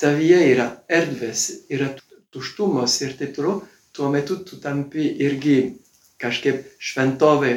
tavyje 0.00 0.40
yra 0.52 0.66
erdvės, 0.88 1.46
yra 1.72 1.92
tuštumos 2.34 2.98
ir 3.04 3.16
taip 3.18 3.34
toliau, 3.36 3.62
tuo 3.96 4.10
metu 4.12 4.38
tu 4.44 4.58
tampi 4.60 5.08
irgi 5.24 5.56
kažkaip 6.20 6.66
šventovė, 6.78 7.54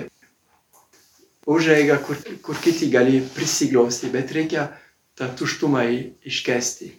užeiga, 1.50 2.00
kur, 2.06 2.20
kur 2.46 2.62
kiti 2.64 2.90
gali 2.94 3.20
prisiglausti, 3.36 4.12
bet 4.14 4.32
reikia 4.36 4.70
tą 5.20 5.30
tuštumą 5.36 5.84
iškesti. 6.30 6.94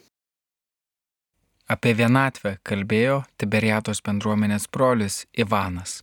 Apie 1.71 1.95
vienatvę 1.95 2.57
kalbėjo 2.67 3.21
Tiberiatos 3.39 4.03
bendruomenės 4.03 4.67
brolis 4.75 5.23
Ivanas. 5.39 6.01